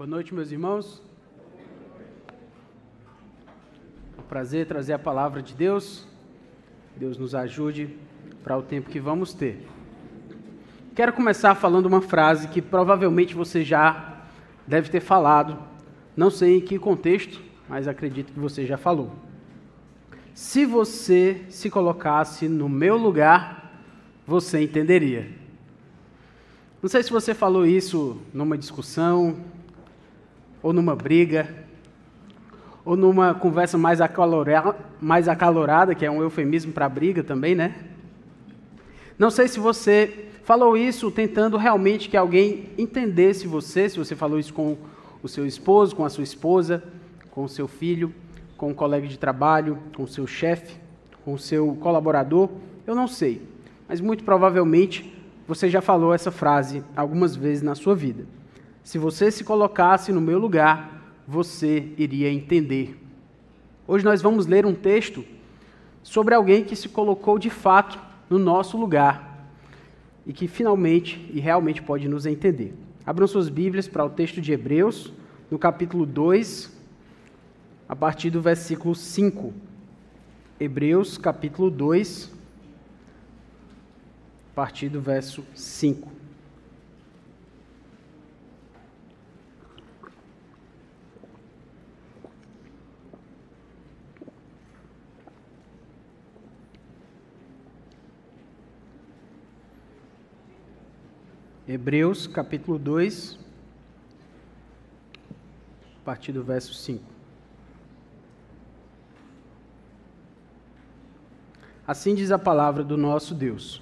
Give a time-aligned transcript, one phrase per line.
[0.00, 1.02] Boa noite, meus irmãos.
[4.16, 6.06] É um prazer trazer a palavra de Deus.
[6.96, 7.98] Deus nos ajude
[8.42, 9.68] para o tempo que vamos ter.
[10.94, 14.22] Quero começar falando uma frase que provavelmente você já
[14.66, 15.58] deve ter falado.
[16.16, 17.38] Não sei em que contexto,
[17.68, 19.12] mas acredito que você já falou.
[20.32, 23.82] Se você se colocasse no meu lugar,
[24.26, 25.28] você entenderia.
[26.80, 29.36] Não sei se você falou isso numa discussão,
[30.62, 31.48] ou numa briga,
[32.84, 37.74] ou numa conversa mais acalorada, mais acalorada que é um eufemismo para briga também, né?
[39.18, 44.38] Não sei se você falou isso tentando realmente que alguém entendesse você, se você falou
[44.38, 44.76] isso com
[45.22, 46.82] o seu esposo, com a sua esposa,
[47.30, 48.12] com o seu filho,
[48.56, 50.76] com um colega de trabalho, com o seu chefe,
[51.24, 52.48] com o seu colaborador,
[52.86, 53.42] eu não sei.
[53.88, 55.14] Mas muito provavelmente
[55.46, 58.24] você já falou essa frase algumas vezes na sua vida.
[58.82, 62.98] Se você se colocasse no meu lugar, você iria entender.
[63.86, 65.24] Hoje nós vamos ler um texto
[66.02, 69.48] sobre alguém que se colocou de fato no nosso lugar
[70.26, 72.74] e que finalmente e realmente pode nos entender.
[73.04, 75.12] Abram suas Bíblias para o texto de Hebreus,
[75.50, 76.78] no capítulo 2,
[77.88, 79.52] a partir do versículo 5.
[80.58, 82.30] Hebreus, capítulo 2,
[84.52, 86.19] a partir do verso 5.
[101.72, 103.38] Hebreus capítulo 2,
[106.00, 107.00] a partir do verso 5.
[111.86, 113.80] Assim diz a palavra do nosso Deus.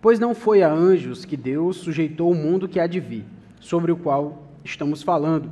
[0.00, 3.24] Pois não foi a anjos que Deus sujeitou o mundo que há de vir,
[3.58, 5.50] sobre o qual estamos falando.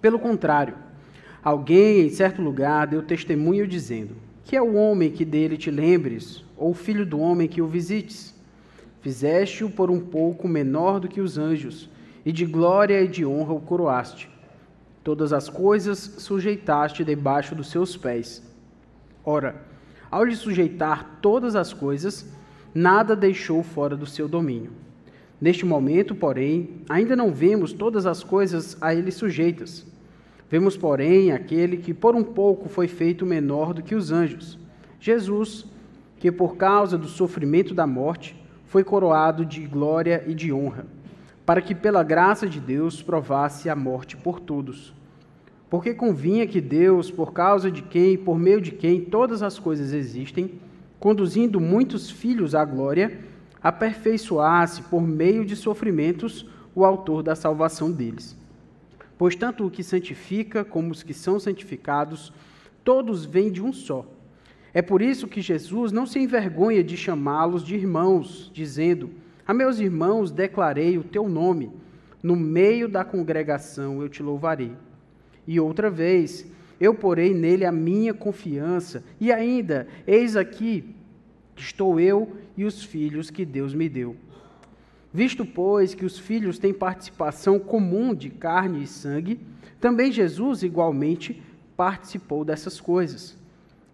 [0.00, 0.74] Pelo contrário,
[1.44, 6.42] alguém em certo lugar deu testemunho dizendo: Que é o homem que dele te lembres,
[6.56, 8.37] ou o filho do homem que o visites?
[9.00, 11.88] Fizeste-o por um pouco menor do que os anjos,
[12.24, 14.28] e de glória e de honra o coroaste.
[15.02, 18.42] Todas as coisas sujeitaste debaixo dos seus pés.
[19.24, 19.62] Ora,
[20.10, 22.30] ao lhe sujeitar todas as coisas,
[22.74, 24.72] nada deixou fora do seu domínio.
[25.40, 29.86] Neste momento, porém, ainda não vemos todas as coisas a ele sujeitas.
[30.50, 34.58] Vemos, porém, aquele que por um pouco foi feito menor do que os anjos,
[34.98, 35.66] Jesus,
[36.18, 38.34] que por causa do sofrimento da morte,
[38.68, 40.86] foi coroado de glória e de honra,
[41.44, 44.94] para que pela graça de Deus provasse a morte por todos.
[45.70, 49.58] Porque convinha que Deus, por causa de quem e por meio de quem todas as
[49.58, 50.60] coisas existem,
[51.00, 53.18] conduzindo muitos filhos à glória,
[53.62, 58.36] aperfeiçoasse por meio de sofrimentos o autor da salvação deles.
[59.16, 62.32] Pois tanto o que santifica como os que são santificados,
[62.84, 64.04] todos vêm de um só
[64.78, 69.10] é por isso que Jesus não se envergonha de chamá-los de irmãos, dizendo:
[69.44, 71.72] A meus irmãos declarei o teu nome,
[72.22, 74.70] no meio da congregação eu te louvarei.
[75.48, 76.46] E outra vez,
[76.78, 80.94] eu porei nele a minha confiança, e ainda, eis aqui,
[81.56, 84.14] estou eu e os filhos que Deus me deu.
[85.12, 89.40] Visto, pois, que os filhos têm participação comum de carne e sangue,
[89.80, 91.42] também Jesus igualmente
[91.76, 93.37] participou dessas coisas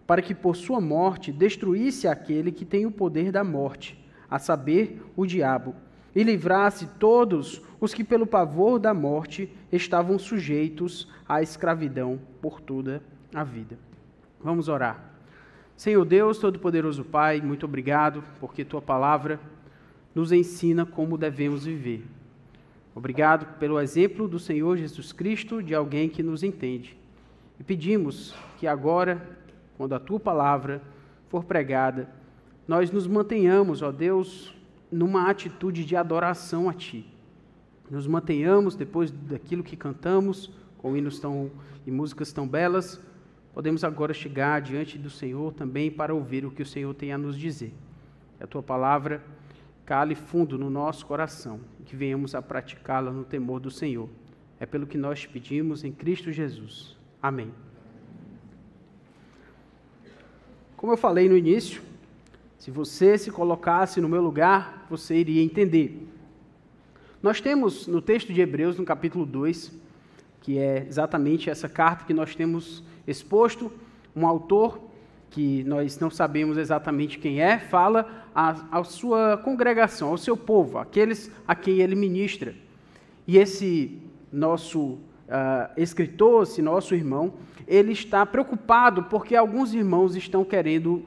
[0.07, 3.97] para que por sua morte destruísse aquele que tem o poder da morte,
[4.29, 5.75] a saber, o diabo,
[6.15, 13.01] e livrasse todos os que pelo pavor da morte estavam sujeitos à escravidão por toda
[13.33, 13.77] a vida.
[14.41, 15.13] Vamos orar.
[15.75, 19.39] Senhor Deus, Todo-Poderoso Pai, muito obrigado porque tua palavra
[20.13, 22.05] nos ensina como devemos viver.
[22.95, 26.97] Obrigado pelo exemplo do Senhor Jesus Cristo, de alguém que nos entende.
[27.59, 29.34] E pedimos que agora
[29.77, 30.81] quando a tua palavra
[31.29, 32.09] for pregada,
[32.67, 34.55] nós nos mantenhamos, ó Deus,
[34.91, 37.05] numa atitude de adoração a Ti.
[37.89, 41.51] Nos mantenhamos, depois daquilo que cantamos, com hinos tão,
[41.85, 42.99] e músicas tão belas,
[43.53, 47.17] podemos agora chegar diante do Senhor também para ouvir o que o Senhor tem a
[47.17, 47.73] nos dizer.
[48.37, 49.23] Que a Tua palavra
[49.85, 54.09] cale fundo no nosso coração que venhamos a praticá-la no temor do Senhor.
[54.59, 56.97] É pelo que nós te pedimos em Cristo Jesus.
[57.21, 57.51] Amém.
[60.77, 61.81] Como eu falei no início,
[62.57, 66.07] se você se colocasse no meu lugar, você iria entender.
[67.23, 69.71] Nós temos no texto de Hebreus, no capítulo 2,
[70.41, 73.71] que é exatamente essa carta que nós temos exposto,
[74.15, 74.79] um autor
[75.31, 81.31] que nós não sabemos exatamente quem é, fala à, sua congregação, ao seu povo, aqueles
[81.47, 82.53] a quem ele ministra.
[83.25, 83.97] E esse
[84.31, 87.33] nosso uh, escritor, esse nosso irmão,
[87.67, 91.03] ele está preocupado porque alguns irmãos estão querendo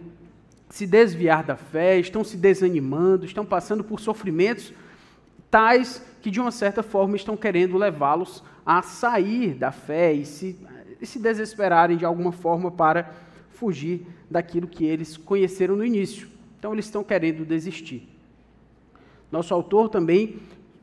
[0.70, 4.72] se desviar da fé, estão se desanimando, estão passando por sofrimentos
[5.50, 10.58] tais que, de uma certa forma, estão querendo levá-los a sair da fé e se,
[11.00, 13.10] e se desesperarem de alguma forma para
[13.50, 16.28] fugir daquilo que eles conheceram no início.
[16.58, 18.08] Então, eles estão querendo desistir.
[19.32, 20.36] Nosso autor também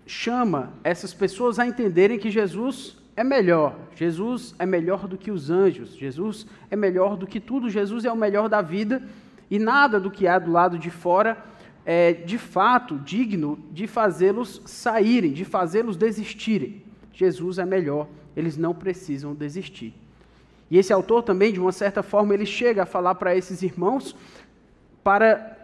[0.07, 3.77] chama essas pessoas a entenderem que Jesus é melhor.
[3.95, 5.95] Jesus é melhor do que os anjos.
[5.95, 7.69] Jesus é melhor do que tudo.
[7.69, 9.01] Jesus é o melhor da vida
[9.49, 11.37] e nada do que há do lado de fora
[11.85, 16.81] é de fato digno de fazê-los saírem, de fazê-los desistirem.
[17.13, 19.93] Jesus é melhor, eles não precisam desistir.
[20.69, 24.15] E esse autor também, de uma certa forma, ele chega a falar para esses irmãos
[25.03, 25.54] para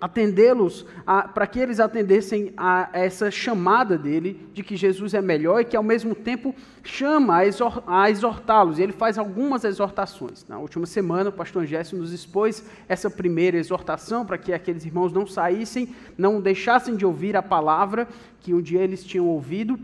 [0.00, 0.84] atendê-los,
[1.32, 5.76] para que eles atendessem a essa chamada dele de que Jesus é melhor e que
[5.76, 6.54] ao mesmo tempo
[6.84, 7.42] chama
[7.86, 8.78] a exortá-los.
[8.78, 10.44] Ele faz algumas exortações.
[10.48, 15.12] Na última semana, o pastor Jéssico nos expôs essa primeira exortação para que aqueles irmãos
[15.12, 18.06] não saíssem, não deixassem de ouvir a palavra
[18.40, 19.78] que um dia eles tinham ouvido.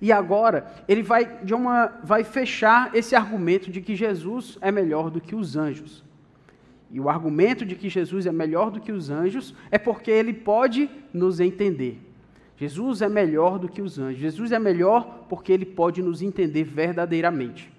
[0.00, 5.10] E agora ele vai, de uma, vai fechar esse argumento de que Jesus é melhor
[5.10, 6.09] do que os anjos.
[6.90, 10.32] E o argumento de que Jesus é melhor do que os anjos é porque ele
[10.32, 11.98] pode nos entender.
[12.56, 14.20] Jesus é melhor do que os anjos.
[14.20, 17.72] Jesus é melhor porque ele pode nos entender verdadeiramente.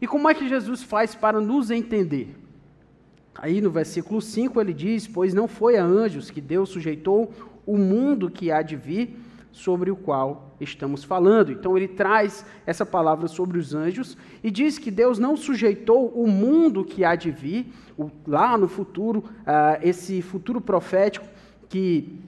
[0.00, 2.34] E como é que Jesus faz para nos entender?
[3.34, 7.32] Aí no versículo 5 ele diz: Pois não foi a anjos que Deus sujeitou
[7.64, 9.16] o mundo que há de vir,
[9.58, 11.50] sobre o qual estamos falando.
[11.50, 16.28] Então ele traz essa palavra sobre os anjos e diz que Deus não sujeitou o
[16.28, 17.72] mundo que há de vir,
[18.26, 21.26] lá no futuro, uh, esse futuro profético
[21.68, 22.20] que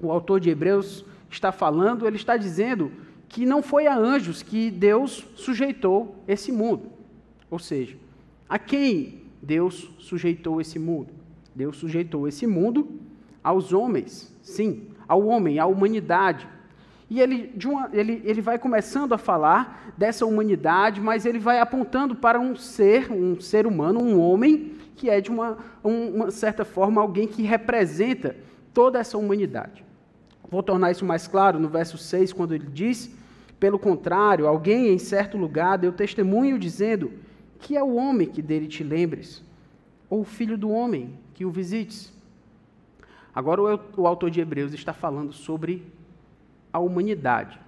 [0.00, 2.90] o autor de Hebreus está falando, ele está dizendo
[3.28, 6.90] que não foi a anjos que Deus sujeitou esse mundo.
[7.50, 7.96] Ou seja,
[8.48, 11.08] a quem Deus sujeitou esse mundo?
[11.54, 12.88] Deus sujeitou esse mundo
[13.44, 16.48] aos homens, sim, ao homem, à humanidade.
[17.10, 22.14] E ele, uma, ele, ele vai começando a falar dessa humanidade, mas ele vai apontando
[22.14, 27.00] para um ser, um ser humano, um homem, que é de uma, uma certa forma
[27.00, 28.36] alguém que representa
[28.74, 29.84] toda essa humanidade.
[30.50, 33.10] Vou tornar isso mais claro no verso 6, quando ele diz:
[33.58, 37.12] Pelo contrário, alguém em certo lugar deu testemunho dizendo:
[37.58, 39.42] Que é o homem que dele te lembres,
[40.10, 42.12] ou o filho do homem que o visites.
[43.34, 45.86] Agora, o, o autor de Hebreus está falando sobre
[46.78, 47.60] a humanidade,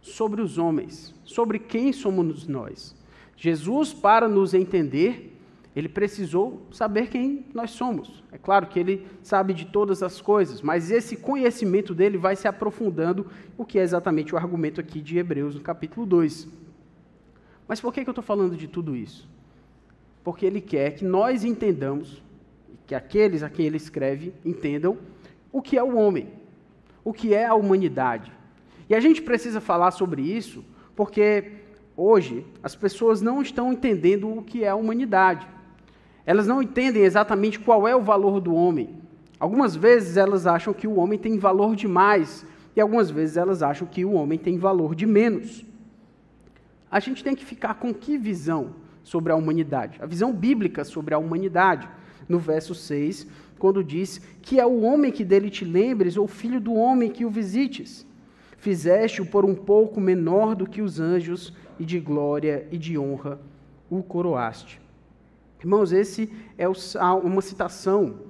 [0.00, 2.96] sobre os homens, sobre quem somos nós.
[3.36, 5.36] Jesus, para nos entender,
[5.74, 8.22] ele precisou saber quem nós somos.
[8.30, 12.46] É claro que ele sabe de todas as coisas, mas esse conhecimento dele vai se
[12.46, 13.26] aprofundando,
[13.56, 16.48] o que é exatamente o argumento aqui de Hebreus, no capítulo 2.
[17.66, 19.28] Mas por que, eu estou falando de tudo isso?
[20.22, 22.22] Porque ele quer que nós entendamos,
[22.86, 24.98] que aqueles a quem ele escreve entendam,
[25.50, 26.28] o que é o homem,
[27.02, 28.30] o que é a humanidade.
[28.92, 30.62] E a gente precisa falar sobre isso
[30.94, 31.50] porque
[31.96, 35.48] hoje as pessoas não estão entendendo o que é a humanidade.
[36.26, 39.00] Elas não entendem exatamente qual é o valor do homem.
[39.40, 42.44] Algumas vezes elas acham que o homem tem valor demais,
[42.76, 45.64] e algumas vezes elas acham que o homem tem valor de menos.
[46.90, 49.98] A gente tem que ficar com que visão sobre a humanidade?
[50.02, 51.88] A visão bíblica sobre a humanidade.
[52.28, 53.26] No verso 6,
[53.58, 57.24] quando diz que é o homem que dele te lembres, ou filho do homem que
[57.24, 58.11] o visites.
[58.62, 63.40] Fizeste-o por um pouco menor do que os anjos, e de glória e de honra
[63.90, 64.80] o coroaste.
[65.58, 68.20] Irmãos, esse é uma citação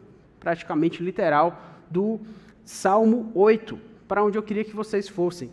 [0.40, 1.60] praticamente literal
[1.90, 2.18] do
[2.64, 5.52] Salmo 8, para onde eu queria que vocês fossem.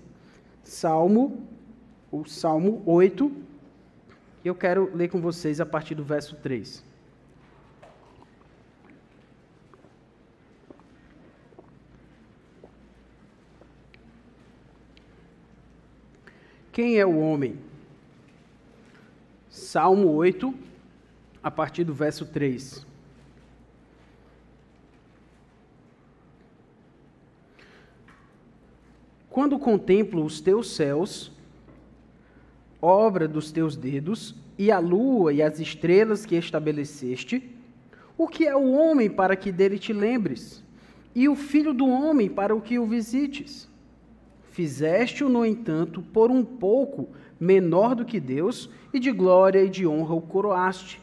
[0.64, 1.46] Salmo,
[2.10, 3.30] o Salmo 8,
[4.46, 6.89] eu quero ler com vocês a partir do verso 3.
[16.80, 17.58] Quem é o homem?
[19.50, 20.54] Salmo 8,
[21.44, 22.88] a partir do verso 3.
[29.30, 31.34] Quando contemplo os teus céus,
[32.82, 37.44] obra dos teus dedos, e a lua e as estrelas que estabeleceste,
[38.18, 40.64] o que é o homem para que dele te lembres?
[41.14, 43.69] E o filho do homem para o que o visites?
[44.60, 47.08] Fizeste-o, no entanto, por um pouco
[47.40, 51.02] menor do que Deus, e de glória e de honra o coroaste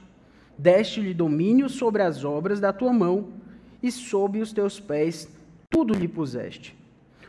[0.58, 3.28] deste-lhe domínio sobre as obras da tua mão,
[3.82, 5.26] e sob os teus pés
[5.70, 6.76] tudo lhe puseste.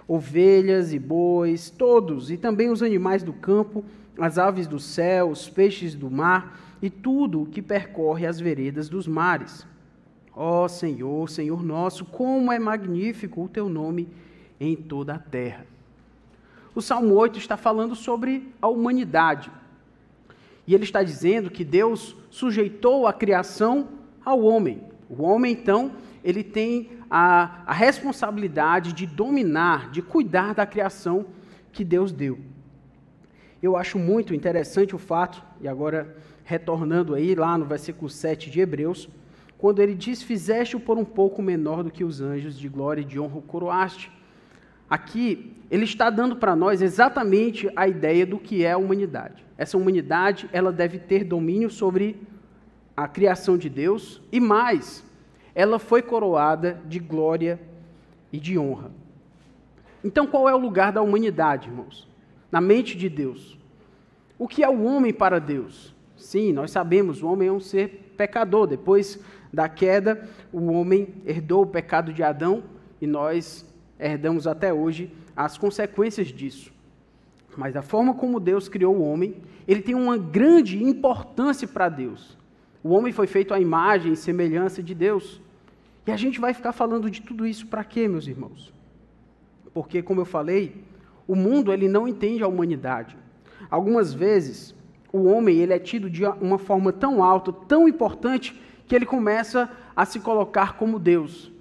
[0.06, 3.86] ovelhas e bois, todos, e também os animais do campo,
[4.20, 8.90] as aves do céu, os peixes do mar e tudo o que percorre as veredas
[8.90, 9.66] dos mares.
[10.36, 14.10] Ó oh, Senhor, Senhor nosso, como é magnífico o teu nome
[14.60, 15.77] em toda a terra.
[16.78, 19.50] O Salmo 8 está falando sobre a humanidade.
[20.68, 23.88] E ele está dizendo que Deus sujeitou a criação
[24.24, 24.84] ao homem.
[25.10, 25.94] O homem, então,
[26.24, 31.26] ele tem a, a responsabilidade de dominar, de cuidar da criação
[31.74, 32.38] que Deus deu.
[33.60, 38.60] Eu acho muito interessante o fato, e agora retornando aí lá no versículo 7 de
[38.60, 39.10] Hebreus,
[39.58, 43.04] quando ele diz: Fizeste-o por um pouco menor do que os anjos, de glória e
[43.04, 44.16] de honra o coroaste.
[44.90, 49.46] Aqui, ele está dando para nós exatamente a ideia do que é a humanidade.
[49.58, 52.22] Essa humanidade, ela deve ter domínio sobre
[52.96, 55.04] a criação de Deus e mais,
[55.54, 57.60] ela foi coroada de glória
[58.32, 58.92] e de honra.
[60.04, 62.08] Então, qual é o lugar da humanidade, irmãos?
[62.52, 63.58] Na mente de Deus.
[64.40, 65.94] O que é o homem para Deus?
[66.16, 68.68] Sim, nós sabemos, o homem é um ser pecador.
[68.68, 69.20] Depois
[69.52, 72.64] da queda, o homem herdou o pecado de Adão
[73.02, 73.66] e nós
[74.00, 76.72] herdamos até hoje as consequências disso.
[77.56, 79.36] Mas a forma como Deus criou o homem,
[79.68, 82.38] ele tem uma grande importância para Deus.
[82.84, 85.42] O homem foi feito à imagem e semelhança de Deus.
[86.06, 88.72] E a gente vai ficar falando de tudo isso para quê, meus irmãos?
[89.74, 90.84] Porque, como eu falei,
[91.28, 93.18] o mundo ele não entende a humanidade.
[93.70, 94.74] Algumas vezes,
[95.12, 99.70] o homem ele é tido de uma forma tão alta, tão importante, que ele começa
[99.96, 101.52] a se colocar como Deus.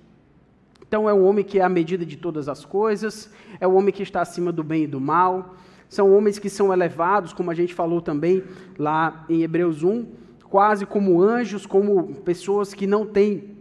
[0.96, 3.92] Então é o homem que é a medida de todas as coisas, é o homem
[3.92, 5.54] que está acima do bem e do mal,
[5.90, 8.42] são homens que são elevados, como a gente falou também
[8.78, 10.06] lá em Hebreus 1,
[10.48, 13.58] quase como anjos, como pessoas que não têm,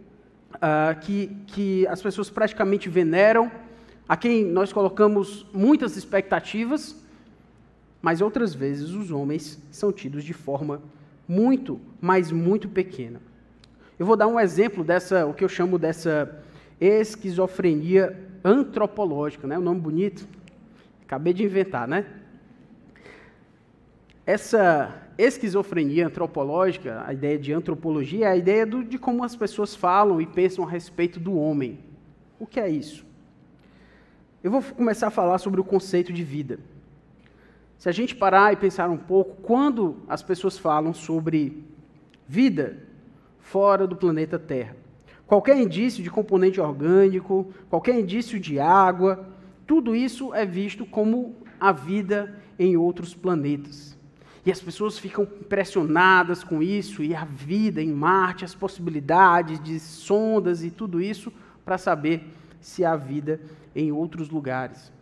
[0.54, 3.52] uh, que, que as pessoas praticamente veneram,
[4.08, 6.96] a quem nós colocamos muitas expectativas,
[8.00, 10.80] mas outras vezes os homens são tidos de forma
[11.28, 13.20] muito, mas muito pequena.
[13.98, 16.45] Eu vou dar um exemplo dessa, o que eu chamo dessa
[16.80, 19.58] esquizofrenia antropológica, né?
[19.58, 20.26] Um nome bonito.
[21.04, 22.06] Acabei de inventar, né?
[24.24, 29.74] Essa esquizofrenia antropológica, a ideia de antropologia, é a ideia do, de como as pessoas
[29.74, 31.78] falam e pensam a respeito do homem.
[32.38, 33.06] O que é isso?
[34.42, 36.58] Eu vou começar a falar sobre o conceito de vida.
[37.78, 41.64] Se a gente parar e pensar um pouco, quando as pessoas falam sobre
[42.26, 42.78] vida
[43.38, 44.76] fora do planeta Terra,
[45.26, 49.28] Qualquer indício de componente orgânico, qualquer indício de água,
[49.66, 53.96] tudo isso é visto como a vida em outros planetas.
[54.44, 59.80] E as pessoas ficam impressionadas com isso e a vida em Marte, as possibilidades de
[59.80, 61.32] sondas e tudo isso
[61.64, 63.40] para saber se há vida
[63.74, 64.92] em outros lugares.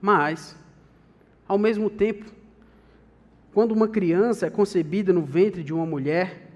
[0.00, 0.56] Mas,
[1.46, 2.24] ao mesmo tempo,
[3.52, 6.50] quando uma criança é concebida no ventre de uma mulher,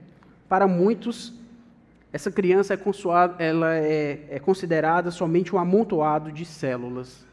[0.49, 1.38] para muitos
[2.13, 2.79] essa criança é,
[3.39, 7.27] ela é, é considerada somente um amontoado de células,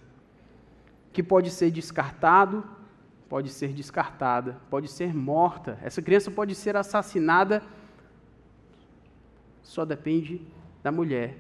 [1.14, 2.64] que pode ser descartado,
[3.30, 5.80] pode ser descartada, pode ser morta.
[5.82, 7.64] Essa criança pode ser assassinada,
[9.64, 10.42] só depende
[10.84, 11.38] da mulher,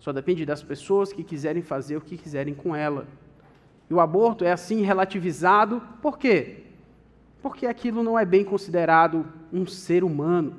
[0.00, 3.06] só depende das pessoas que quiserem fazer o que quiserem com ela.
[3.88, 6.64] E o aborto é assim relativizado, por quê?
[7.40, 10.54] Porque aquilo não é bem considerado um ser humano.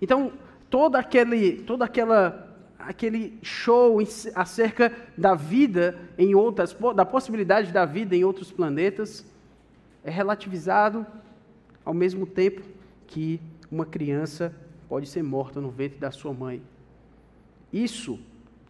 [0.00, 0.32] Então,
[0.72, 2.48] todo aquele, todo aquela,
[2.78, 3.98] aquele show
[4.34, 9.22] acerca da vida em outras, da possibilidade da vida em outros planetas,
[10.02, 11.06] é relativizado
[11.84, 12.62] ao mesmo tempo
[13.06, 13.38] que
[13.70, 14.50] uma criança
[14.88, 16.62] pode ser morta no ventre da sua mãe.
[17.70, 18.18] Isso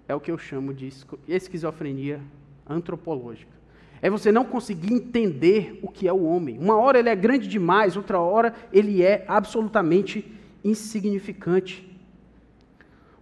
[0.09, 0.93] é o que eu chamo de
[1.29, 2.21] esquizofrenia
[2.69, 3.53] antropológica.
[4.01, 6.59] É você não conseguir entender o que é o homem.
[6.59, 10.27] Uma hora ele é grande demais, outra hora ele é absolutamente
[10.65, 11.92] insignificante.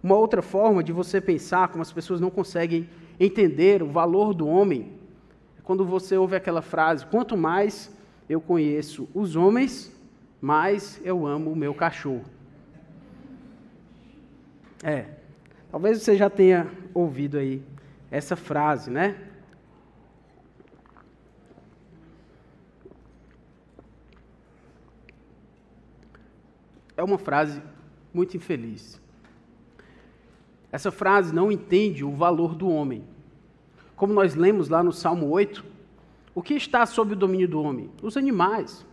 [0.03, 2.89] Uma outra forma de você pensar como as pessoas não conseguem
[3.19, 4.93] entender o valor do homem
[5.57, 7.95] é quando você ouve aquela frase: quanto mais
[8.27, 9.91] eu conheço os homens,
[10.39, 12.25] mais eu amo o meu cachorro.
[14.83, 15.05] É,
[15.69, 17.61] talvez você já tenha ouvido aí
[18.09, 19.15] essa frase, né?
[26.97, 27.61] É uma frase
[28.13, 29.00] muito infeliz.
[30.71, 33.03] Essa frase não entende o valor do homem.
[33.95, 35.63] Como nós lemos lá no Salmo 8,
[36.33, 37.89] o que está sob o domínio do homem?
[38.01, 38.85] Os animais.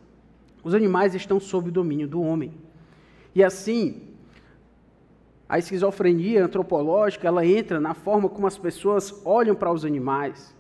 [0.64, 2.52] Os animais estão sob o domínio do homem.
[3.34, 4.08] E assim,
[5.48, 10.54] A esquizofrenia antropológica, ela entra na forma como as pessoas olham para os animais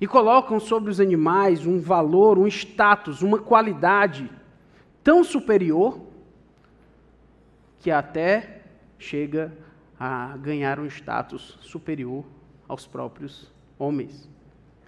[0.00, 4.30] e colocam sobre os animais um valor, um status, uma qualidade
[5.04, 6.00] tão superior
[7.78, 8.62] que até
[8.98, 9.52] chega
[9.98, 12.24] a ganhar um status superior
[12.68, 14.28] aos próprios homens,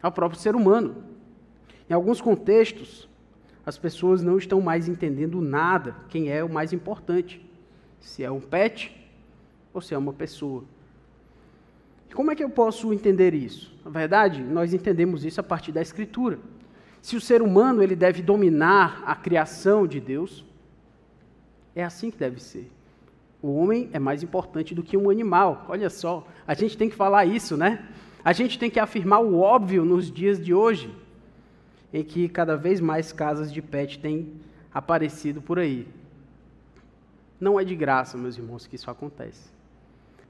[0.03, 1.05] ao próprio ser humano.
[1.89, 3.09] Em alguns contextos,
[3.65, 7.45] as pessoas não estão mais entendendo nada quem é o mais importante,
[8.01, 8.95] se é um pet
[9.73, 10.65] ou se é uma pessoa.
[12.15, 13.75] Como é que eu posso entender isso?
[13.85, 16.39] Na verdade, nós entendemos isso a partir da Escritura.
[17.03, 20.45] Se o ser humano ele deve dominar a criação de Deus,
[21.75, 22.71] é assim que deve ser.
[23.41, 25.65] O homem é mais importante do que um animal.
[25.69, 27.87] Olha só, a gente tem que falar isso, né?
[28.25, 30.93] A gente tem que afirmar o óbvio nos dias de hoje,
[31.93, 34.33] em que cada vez mais casas de pet têm
[34.75, 35.87] aparecido por aí.
[37.41, 39.49] Não é de graça, meus irmãos, que isso acontece.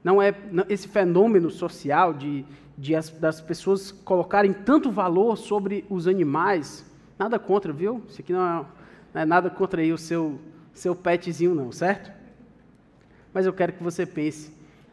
[0.03, 0.33] Não é
[0.69, 2.45] esse fenômeno social de,
[2.77, 6.85] de as, das pessoas colocarem tanto valor sobre os animais.
[7.17, 8.03] Nada contra, viu?
[8.07, 8.65] Isso aqui não é,
[9.13, 10.39] não é nada contra aí o seu,
[10.73, 12.18] seu petzinho, não, certo?
[13.33, 14.51] Mas eu quero que você pense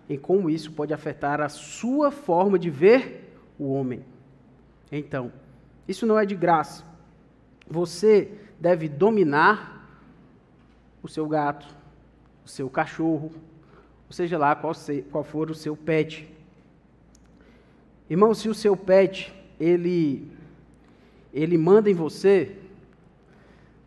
[0.09, 4.05] em como isso pode afetar a sua forma de ver o homem.
[4.91, 5.33] Então,
[5.89, 6.85] isso não é de graça.
[7.69, 9.77] Você deve dominar
[11.03, 11.67] o seu gato,
[12.45, 13.33] o seu cachorro,
[14.07, 14.73] ou seja lá qual,
[15.11, 16.29] qual for o seu pet.
[18.09, 20.31] Irmão, se o seu pet, ele,
[21.33, 22.57] ele manda em você,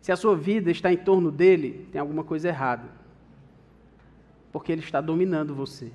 [0.02, 2.99] se a sua vida está em torno dele, tem alguma coisa errada.
[4.52, 5.92] Porque ele está dominando você.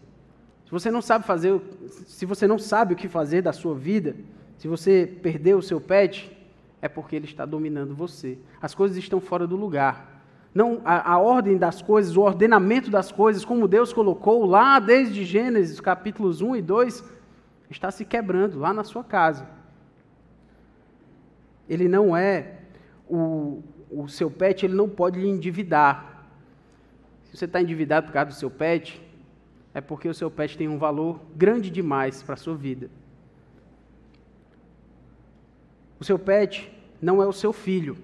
[0.65, 1.62] Se você não sabe fazer,
[2.05, 4.15] se você não sabe o que fazer da sua vida,
[4.57, 6.35] se você perdeu o seu pet,
[6.81, 8.38] é porque ele está dominando você.
[8.62, 10.15] As coisas estão fora do lugar.
[10.53, 15.25] Não, a, a, ordem das coisas, o ordenamento das coisas, como Deus colocou lá desde
[15.25, 17.03] Gênesis capítulos 1 e 2,
[17.69, 19.50] está se quebrando lá na sua casa.
[21.67, 22.59] Ele não é
[23.09, 26.14] o, o seu pet, ele não pode lhe endividar.
[27.35, 29.01] Se você está endividado por causa do seu pet,
[29.74, 32.89] é porque o seu pet tem um valor grande demais para a sua vida.
[36.00, 36.71] O seu pet
[37.01, 37.98] não é o seu filho.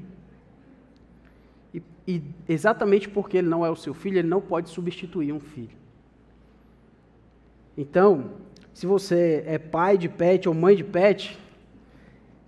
[2.05, 5.77] E exatamente porque ele não é o seu filho, ele não pode substituir um filho.
[7.77, 8.31] Então,
[8.73, 11.39] se você é pai de pet ou mãe de pet,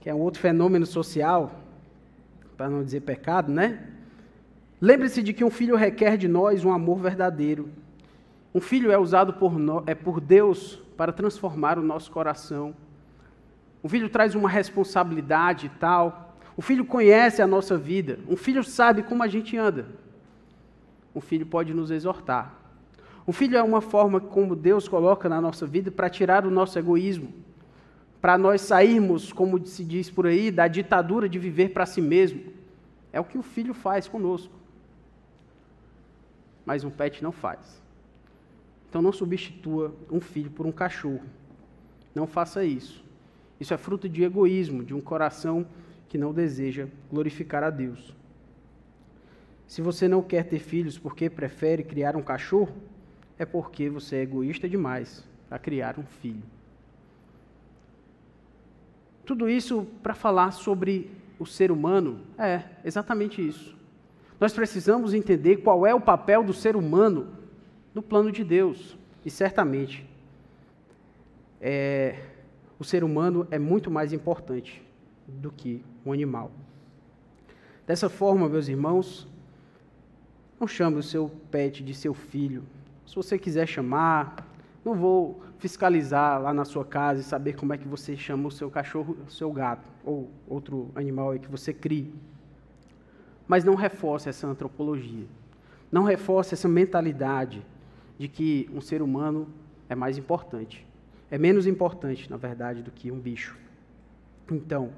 [0.02, 1.62] que é um outro fenômeno social,
[2.58, 3.93] para não dizer pecado, né?
[4.86, 7.70] Lembre-se de que um filho requer de nós um amor verdadeiro.
[8.54, 12.76] Um filho é usado por, no, é por Deus para transformar o nosso coração.
[13.82, 18.20] Um filho traz uma responsabilidade e tal, o filho conhece a nossa vida.
[18.28, 19.88] Um filho sabe como a gente anda.
[21.16, 22.54] Um filho pode nos exortar.
[23.26, 26.78] Um filho é uma forma como Deus coloca na nossa vida para tirar o nosso
[26.78, 27.30] egoísmo,
[28.20, 32.52] para nós sairmos, como se diz por aí, da ditadura de viver para si mesmo.
[33.14, 34.62] É o que o filho faz conosco.
[36.66, 37.82] Mas um pet não faz.
[38.90, 41.24] Então não substitua um filho por um cachorro.
[42.14, 43.04] Não faça isso.
[43.60, 45.66] Isso é fruto de egoísmo, de um coração
[46.08, 48.16] que não deseja glorificar a Deus.
[49.68, 52.76] Se você não quer ter filhos porque prefere criar um cachorro,
[53.40, 56.44] é porque você é egoísta demais para criar um filho.
[59.26, 63.76] Tudo isso para falar sobre o ser humano é exatamente isso.
[64.44, 67.30] Nós precisamos entender qual é o papel do ser humano
[67.96, 68.98] no plano de Deus.
[69.24, 70.06] E certamente
[71.62, 72.20] é,
[72.78, 74.84] o ser humano é muito mais importante
[75.26, 76.52] do que um animal.
[77.88, 79.30] Dessa forma, meus irmãos,
[80.60, 82.64] não chame o seu pet de seu filho.
[83.08, 84.46] Se você quiser chamar,
[84.84, 88.52] não vou fiscalizar lá na sua casa e saber como é que você chama o
[88.52, 92.14] seu cachorro, o seu gato ou outro animal que você crie.
[93.48, 95.26] Mas não reforce essa antropologia.
[95.92, 97.66] Não reforce essa mentalidade
[98.18, 99.48] de que um ser humano
[99.90, 100.86] é mais importante.
[101.30, 103.58] É menos importante, na verdade, do que um bicho.
[104.52, 104.92] Então,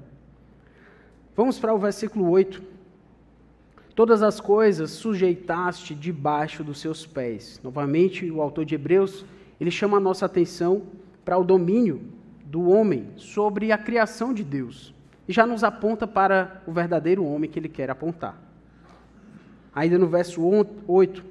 [1.36, 2.62] Vamos para o versículo 8.
[3.94, 7.60] Todas as coisas sujeitaste debaixo dos seus pés.
[7.62, 9.22] Novamente, o autor de Hebreus,
[9.60, 10.84] ele chama a nossa atenção
[11.26, 12.00] para o domínio
[12.46, 14.94] do homem sobre a criação de Deus.
[15.28, 18.36] E já nos aponta para o verdadeiro homem que ele quer apontar.
[19.74, 20.42] Ainda no verso
[20.86, 21.24] 8.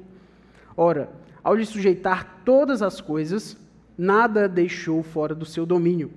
[0.75, 1.09] Ora,
[1.43, 3.57] ao lhe sujeitar todas as coisas,
[3.97, 6.11] nada deixou fora do seu domínio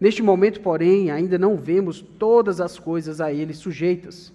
[0.00, 4.32] Neste momento, porém, ainda não vemos todas as coisas a ele sujeitas.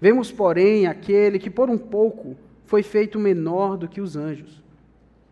[0.00, 2.34] Vemos, porém, aquele que por um pouco
[2.64, 4.62] foi feito menor do que os anjos.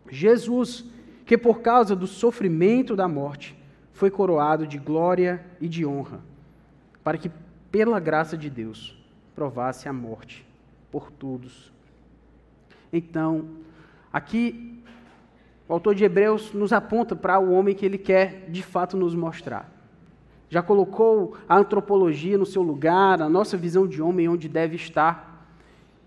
[0.07, 0.85] Jesus,
[1.25, 3.57] que por causa do sofrimento da morte
[3.91, 6.21] foi coroado de glória e de honra,
[7.03, 7.29] para que,
[7.71, 8.97] pela graça de Deus,
[9.35, 10.45] provasse a morte
[10.91, 11.71] por todos.
[12.91, 13.49] Então,
[14.11, 14.81] aqui,
[15.67, 19.15] o autor de Hebreus nos aponta para o homem que ele quer de fato nos
[19.15, 19.69] mostrar.
[20.49, 25.47] Já colocou a antropologia no seu lugar, a nossa visão de homem onde deve estar.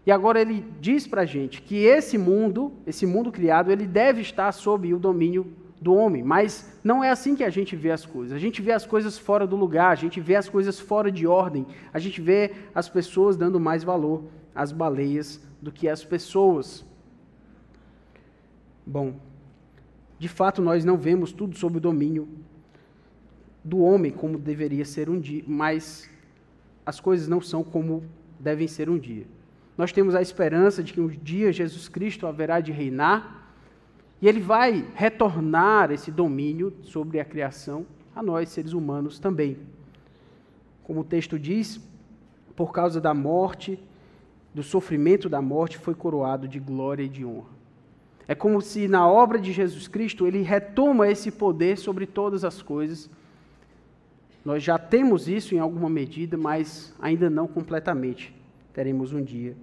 [0.07, 4.21] E agora ele diz para a gente que esse mundo, esse mundo criado, ele deve
[4.21, 8.05] estar sob o domínio do homem, mas não é assim que a gente vê as
[8.05, 8.35] coisas.
[8.35, 11.27] A gente vê as coisas fora do lugar, a gente vê as coisas fora de
[11.27, 16.85] ordem, a gente vê as pessoas dando mais valor às baleias do que às pessoas.
[18.87, 19.17] Bom,
[20.19, 22.29] de fato nós não vemos tudo sob o domínio
[23.63, 26.09] do homem como deveria ser um dia, mas
[26.87, 28.05] as coisas não são como
[28.39, 29.27] devem ser um dia.
[29.77, 33.46] Nós temos a esperança de que um dia Jesus Cristo haverá de reinar
[34.21, 39.59] e ele vai retornar esse domínio sobre a criação a nós, seres humanos, também.
[40.83, 41.81] Como o texto diz,
[42.55, 43.79] por causa da morte,
[44.55, 47.57] do sofrimento da morte, foi coroado de glória e de honra.
[48.27, 52.63] É como se na obra de Jesus Cristo ele retoma esse poder sobre todas as
[52.63, 53.11] coisas.
[54.45, 58.35] Nós já temos isso em alguma medida, mas ainda não completamente.
[58.73, 59.55] Teremos um dia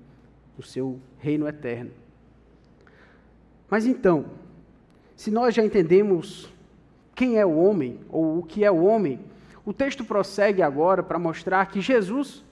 [0.57, 1.91] o seu reino eterno.
[3.69, 4.25] Mas então,
[5.15, 6.52] se nós já entendemos
[7.15, 9.19] quem é o homem, ou o que é o homem,
[9.65, 12.43] o texto prossegue agora para mostrar que Jesus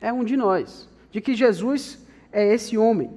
[0.00, 3.10] é um de nós, de que Jesus é esse homem,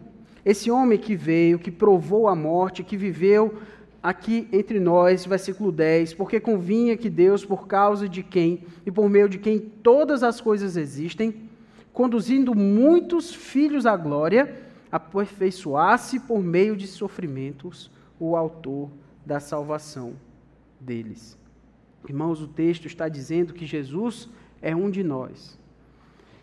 [0.45, 3.56] esse homem que veio, que provou a morte, que viveu
[4.02, 9.10] aqui entre nós, versículo 10, porque convinha que Deus, por causa de quem e por
[9.10, 11.50] meio de quem todas as coisas existem,
[11.91, 18.89] conduzindo muitos filhos à glória, aperfeiçoasse por meio de sofrimentos o autor
[19.25, 20.13] da salvação
[20.80, 21.38] deles.
[22.08, 24.30] Irmãos, o texto está dizendo que Jesus
[24.62, 25.58] é um de nós.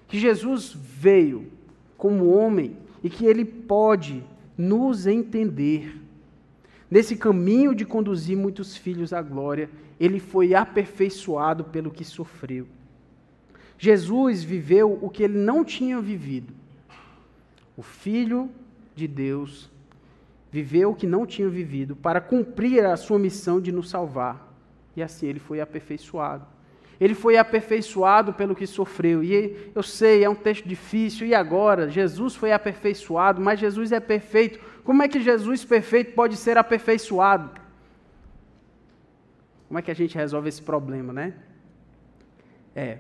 [0.09, 1.51] Que Jesus veio
[1.97, 4.25] como homem e que ele pode
[4.59, 6.01] nos entender.
[6.91, 12.67] Nesse caminho de conduzir muitos filhos à glória, ele foi aperfeiçoado pelo que sofreu.
[13.79, 16.53] Jesus viveu o que ele não tinha vivido.
[17.77, 18.51] O Filho
[18.95, 19.71] de Deus
[20.53, 24.55] viveu o que não tinha vivido para cumprir a sua missão de nos salvar.
[24.95, 26.47] E assim ele foi aperfeiçoado.
[27.01, 29.25] Ele foi aperfeiçoado pelo que sofreu.
[29.25, 31.27] E eu sei, é um texto difícil.
[31.27, 31.91] E agora?
[31.91, 34.61] Jesus foi aperfeiçoado, mas Jesus é perfeito.
[34.85, 37.51] Como é que Jesus perfeito pode ser aperfeiçoado?
[39.67, 41.35] Como é que a gente resolve esse problema, né?
[42.77, 42.99] É,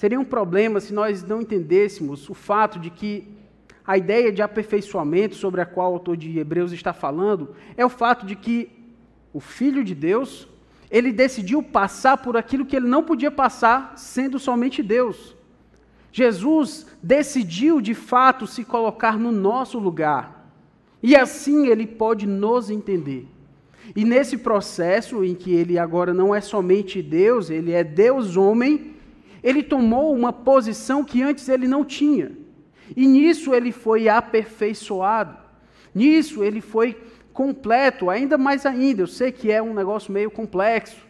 [0.00, 3.28] Seria um problema se nós não entendêssemos o fato de que
[3.90, 7.88] a ideia de aperfeiçoamento sobre a qual o autor de Hebreus está falando é o
[7.88, 8.70] fato de que
[9.32, 10.46] o Filho de Deus,
[10.88, 15.34] ele decidiu passar por aquilo que ele não podia passar sendo somente Deus.
[16.12, 20.54] Jesus decidiu de fato se colocar no nosso lugar.
[21.02, 23.26] E assim ele pode nos entender.
[23.96, 28.94] E nesse processo em que ele agora não é somente Deus, ele é Deus homem,
[29.42, 32.38] ele tomou uma posição que antes ele não tinha.
[32.96, 35.36] E nisso ele foi aperfeiçoado.
[35.94, 36.96] Nisso ele foi
[37.32, 39.02] completo, ainda mais ainda.
[39.02, 41.06] Eu sei que é um negócio meio complexo,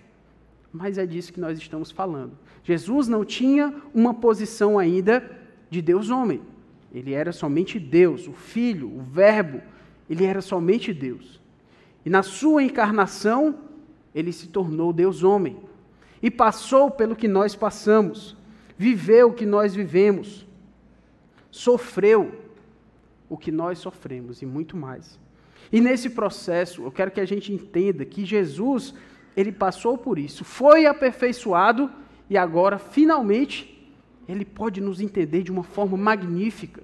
[0.73, 2.33] mas é disso que nós estamos falando.
[2.63, 5.29] Jesus não tinha uma posição ainda
[5.69, 6.41] de Deus homem.
[6.93, 9.61] Ele era somente Deus, o Filho, o Verbo.
[10.09, 11.41] Ele era somente Deus.
[12.05, 13.59] E na sua encarnação,
[14.15, 15.57] ele se tornou Deus homem
[16.23, 18.37] e passou pelo que nós passamos,
[18.77, 20.47] viveu o que nós vivemos,
[21.51, 22.51] sofreu
[23.29, 25.19] o que nós sofremos e muito mais.
[25.73, 28.95] E nesse processo, eu quero que a gente entenda que Jesus,
[29.37, 31.91] ele passou por isso, foi aperfeiçoado
[32.29, 33.93] e agora, finalmente,
[34.29, 36.83] ele pode nos entender de uma forma magnífica.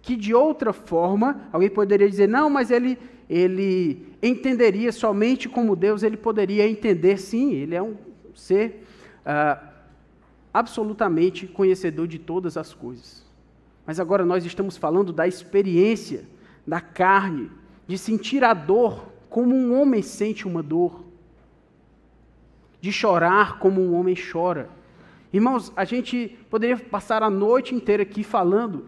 [0.00, 2.98] Que de outra forma, alguém poderia dizer, não, mas ele,
[3.28, 7.96] ele entenderia somente como Deus, ele poderia entender, sim, ele é um
[8.34, 8.84] ser
[9.24, 9.68] uh,
[10.52, 13.24] absolutamente conhecedor de todas as coisas.
[13.86, 16.24] Mas agora nós estamos falando da experiência
[16.66, 17.50] da carne,
[17.86, 21.04] de sentir a dor como um homem sente uma dor,
[22.80, 24.68] de chorar como um homem chora.
[25.32, 28.86] Irmãos, a gente poderia passar a noite inteira aqui falando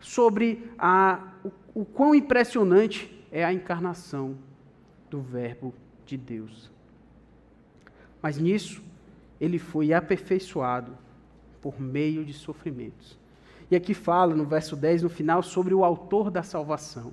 [0.00, 4.36] sobre a, o, o quão impressionante é a encarnação
[5.10, 5.74] do Verbo
[6.06, 6.70] de Deus.
[8.22, 8.82] Mas nisso,
[9.40, 10.96] ele foi aperfeiçoado
[11.60, 13.18] por meio de sofrimentos.
[13.74, 17.12] E aqui fala no verso 10, no final, sobre o autor da salvação.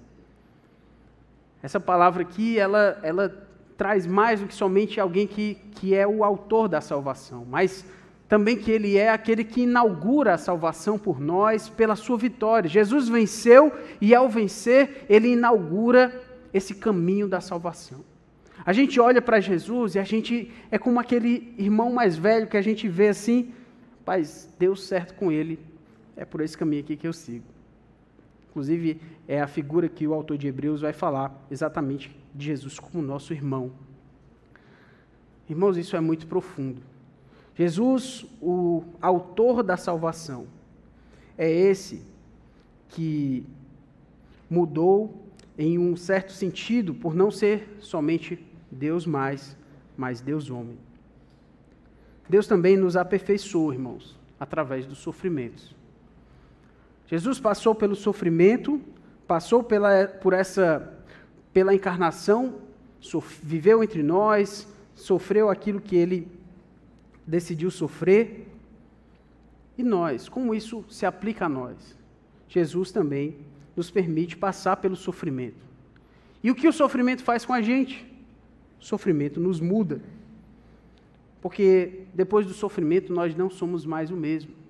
[1.64, 6.24] Essa palavra aqui, ela, ela traz mais do que somente alguém que, que é o
[6.24, 7.84] autor da salvação, mas
[8.30, 12.70] também que ele é aquele que inaugura a salvação por nós pela sua vitória.
[12.70, 16.14] Jesus venceu e ao vencer, ele inaugura
[16.54, 18.02] esse caminho da salvação.
[18.64, 22.56] A gente olha para Jesus e a gente é como aquele irmão mais velho que
[22.56, 23.52] a gente vê assim,
[24.06, 24.22] Pai,
[24.60, 25.71] deu certo com ele,
[26.22, 27.46] é por esse caminho aqui que eu sigo.
[28.48, 33.02] Inclusive, é a figura que o autor de Hebreus vai falar exatamente de Jesus como
[33.02, 33.72] nosso irmão.
[35.50, 36.80] Irmãos, isso é muito profundo.
[37.56, 40.46] Jesus, o autor da salvação,
[41.36, 42.04] é esse
[42.90, 43.44] que
[44.48, 45.26] mudou
[45.58, 49.58] em um certo sentido por não ser somente Deus mais,
[49.98, 50.78] mas Deus homem.
[52.30, 55.81] Deus também nos aperfeiçoou, irmãos, através dos sofrimentos.
[57.12, 58.80] Jesus passou pelo sofrimento,
[59.28, 60.98] passou pela, por essa,
[61.52, 62.62] pela encarnação,
[63.44, 66.26] viveu entre nós, sofreu aquilo que ele
[67.28, 68.48] decidiu sofrer.
[69.78, 71.98] E nós, como isso se aplica a nós?
[72.48, 73.36] Jesus também
[73.76, 75.66] nos permite passar pelo sofrimento.
[76.42, 78.10] E o que o sofrimento faz com a gente?
[78.80, 80.02] O sofrimento nos muda.
[81.42, 84.61] Porque depois do sofrimento nós não somos mais o mesmo.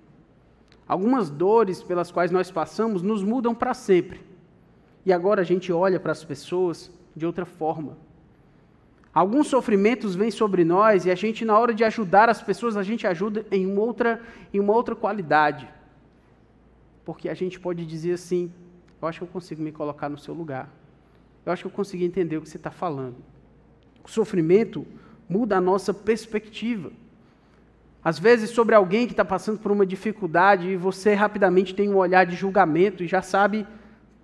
[0.87, 4.21] Algumas dores pelas quais nós passamos nos mudam para sempre.
[5.05, 7.97] E agora a gente olha para as pessoas de outra forma.
[9.13, 12.83] Alguns sofrimentos vêm sobre nós e a gente, na hora de ajudar as pessoas, a
[12.83, 14.21] gente ajuda em uma outra,
[14.53, 15.67] em uma outra qualidade.
[17.03, 18.51] Porque a gente pode dizer assim:
[19.01, 20.69] eu acho que eu consigo me colocar no seu lugar.
[21.45, 23.17] Eu acho que eu consigo entender o que você está falando.
[24.03, 24.85] O sofrimento
[25.27, 26.91] muda a nossa perspectiva.
[28.03, 31.97] Às vezes, sobre alguém que está passando por uma dificuldade e você rapidamente tem um
[31.97, 33.65] olhar de julgamento e já sabe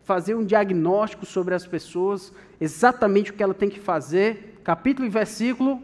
[0.03, 5.09] fazer um diagnóstico sobre as pessoas, exatamente o que ela tem que fazer, capítulo e
[5.09, 5.81] versículo,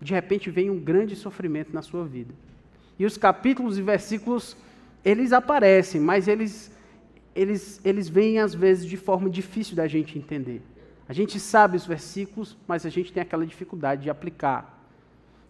[0.00, 2.34] de repente vem um grande sofrimento na sua vida.
[2.98, 4.56] E os capítulos e versículos,
[5.04, 6.72] eles aparecem, mas eles,
[7.36, 10.60] eles, eles vêm às vezes de forma difícil da gente entender.
[11.08, 14.81] A gente sabe os versículos, mas a gente tem aquela dificuldade de aplicar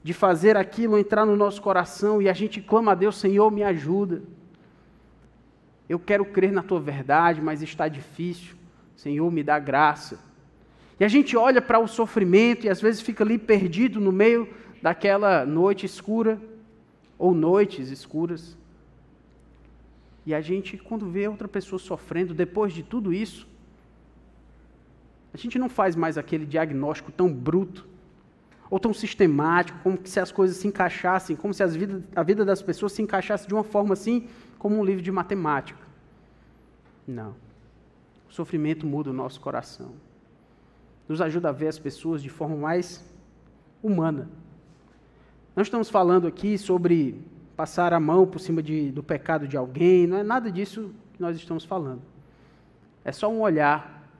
[0.02, 3.62] de fazer aquilo entrar no nosso coração e a gente clama a Deus, Senhor, me
[3.62, 4.22] ajuda.
[5.88, 8.56] Eu quero crer na tua verdade, mas está difícil.
[8.96, 10.18] Senhor, me dá graça.
[10.98, 14.48] E a gente olha para o sofrimento e às vezes fica ali perdido no meio
[14.80, 16.40] daquela noite escura
[17.18, 18.56] ou noites escuras.
[20.24, 23.46] E a gente, quando vê outra pessoa sofrendo, depois de tudo isso,
[25.32, 27.86] a gente não faz mais aquele diagnóstico tão bruto
[28.72, 32.62] ou tão sistemático, como se as coisas se encaixassem, como se vida, a vida das
[32.62, 34.26] pessoas se encaixasse de uma forma assim,
[34.58, 35.78] como um livro de matemática.
[37.06, 37.34] Não.
[38.26, 39.92] O sofrimento muda o nosso coração.
[41.06, 43.04] Nos ajuda a ver as pessoas de forma mais
[43.82, 44.26] humana.
[45.54, 47.22] Não estamos falando aqui sobre
[47.54, 51.20] passar a mão por cima de, do pecado de alguém, não é nada disso que
[51.20, 52.00] nós estamos falando.
[53.04, 54.10] É só um olhar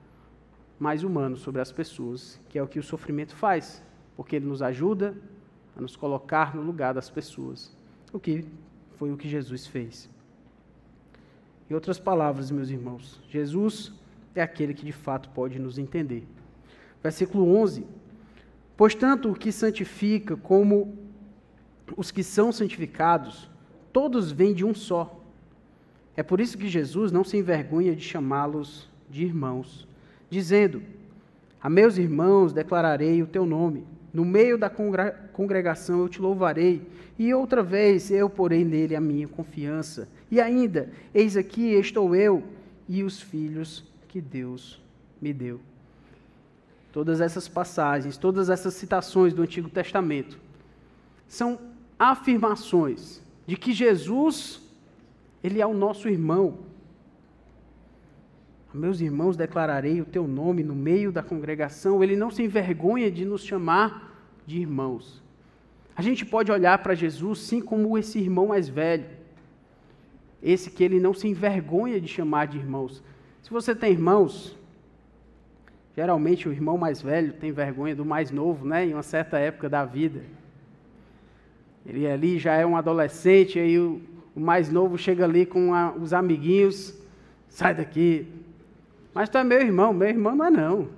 [0.77, 3.81] mais humano sobre as pessoas, que é o que o sofrimento faz
[4.15, 5.15] porque ele nos ajuda
[5.75, 7.75] a nos colocar no lugar das pessoas,
[8.11, 8.45] o que
[8.97, 10.09] foi o que Jesus fez.
[11.69, 13.91] Em outras palavras, meus irmãos, Jesus
[14.35, 16.25] é aquele que de fato pode nos entender.
[17.01, 17.85] Versículo 11:
[18.77, 20.97] Pois tanto o que santifica como
[21.97, 23.49] os que são santificados,
[23.91, 25.19] todos vêm de um só.
[26.15, 29.87] É por isso que Jesus não se envergonha de chamá-los de irmãos,
[30.29, 30.81] dizendo:
[31.61, 33.85] A meus irmãos declararei o teu nome.
[34.13, 39.27] No meio da congregação eu te louvarei, e outra vez eu porei nele a minha
[39.27, 40.07] confiança.
[40.29, 42.43] E ainda, eis aqui estou eu
[42.87, 44.79] e os filhos que Deus
[45.19, 45.59] me deu.
[46.91, 50.37] Todas essas passagens, todas essas citações do Antigo Testamento
[51.27, 51.59] são
[51.97, 54.61] afirmações de que Jesus,
[55.43, 56.59] ele é o nosso irmão.
[58.73, 62.03] Meus irmãos, declararei o teu nome no meio da congregação.
[62.03, 64.13] Ele não se envergonha de nos chamar
[64.47, 65.21] de irmãos.
[65.95, 69.05] A gente pode olhar para Jesus sim como esse irmão mais velho,
[70.41, 73.03] esse que ele não se envergonha de chamar de irmãos.
[73.43, 74.57] Se você tem irmãos,
[75.95, 79.69] geralmente o irmão mais velho tem vergonha do mais novo, né, em uma certa época
[79.69, 80.23] da vida.
[81.85, 84.01] Ele ali já é um adolescente, aí o,
[84.35, 86.97] mais novo chega ali com a, os amiguinhos,
[87.47, 88.27] sai daqui.
[89.13, 90.89] Mas tu é meu irmão, meu irmão não é não.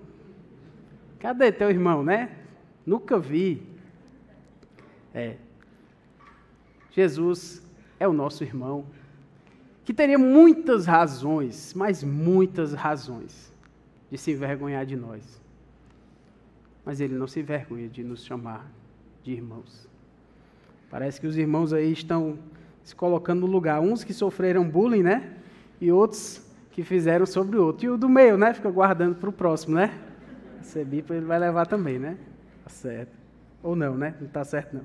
[1.19, 2.31] Cadê teu irmão, né?
[2.85, 3.61] Nunca vi.
[5.13, 5.35] É.
[6.91, 7.65] Jesus
[7.99, 8.85] é o nosso irmão,
[9.83, 13.53] que teria muitas razões, mas muitas razões,
[14.09, 15.41] de se envergonhar de nós.
[16.85, 18.69] Mas ele não se envergonha de nos chamar
[19.23, 19.89] de irmãos.
[20.89, 22.37] Parece que os irmãos aí estão
[22.83, 23.81] se colocando no lugar.
[23.81, 25.33] Uns que sofreram bullying, né?
[25.81, 26.44] E outros
[26.75, 27.85] que fizeram sobre o outro.
[27.85, 28.53] E o do meio, né?
[28.53, 29.97] Fica guardando para o próximo, né?
[30.57, 32.17] Recebi, ele vai levar também, né?
[32.65, 33.13] Tá certo.
[33.63, 34.13] Ou não, né?
[34.19, 34.83] Não está certo, não.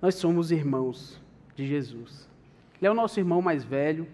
[0.00, 1.20] Nós somos irmãos
[1.54, 2.26] de Jesus.
[2.80, 4.08] Ele é o nosso irmão mais velho,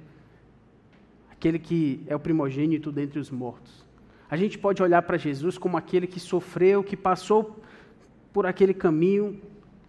[1.30, 3.84] aquele que é o primogênito dentre os mortos.
[4.28, 7.62] A gente pode olhar para Jesus como aquele que sofreu, que passou
[8.32, 9.40] por aquele caminho,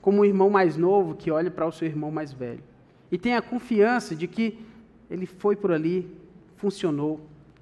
[0.04, 2.64] como um irmão mais novo que olha para o seu irmão mais velho.
[3.12, 4.72] E tem a confiança de que
[5.10, 6.10] ele foi por ali,
[6.58, 7.20] funcionou,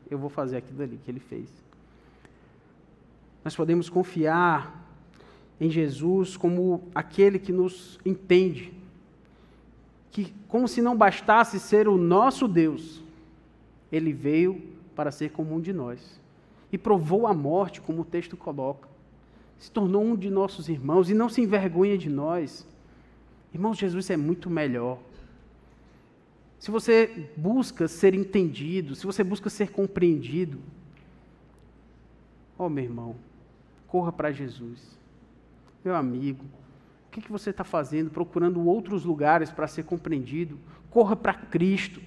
[0.10, 1.50] eu vou fazer aquilo ali que ele fez.
[3.44, 4.82] Nós podemos confiar
[5.60, 8.74] em Jesus como aquele que nos entende,
[10.12, 13.02] que, como se não bastasse ser o nosso Deus,
[13.92, 14.62] ele veio
[14.96, 16.20] para ser como um de nós.
[16.72, 18.88] E provou a morte, como o texto coloca.
[19.58, 22.68] Se tornou um de nossos irmãos e não se envergonha de nós.
[23.54, 24.98] Irmãos, Jesus é muito melhor.
[26.62, 30.60] Se você busca ser entendido, se você busca ser compreendido,
[32.56, 33.16] ó oh, meu irmão,
[33.88, 34.80] corra para Jesus.
[35.84, 36.46] Meu amigo,
[37.08, 40.60] o que, que você está fazendo procurando outros lugares para ser compreendido?
[40.92, 42.00] Corra para Cristo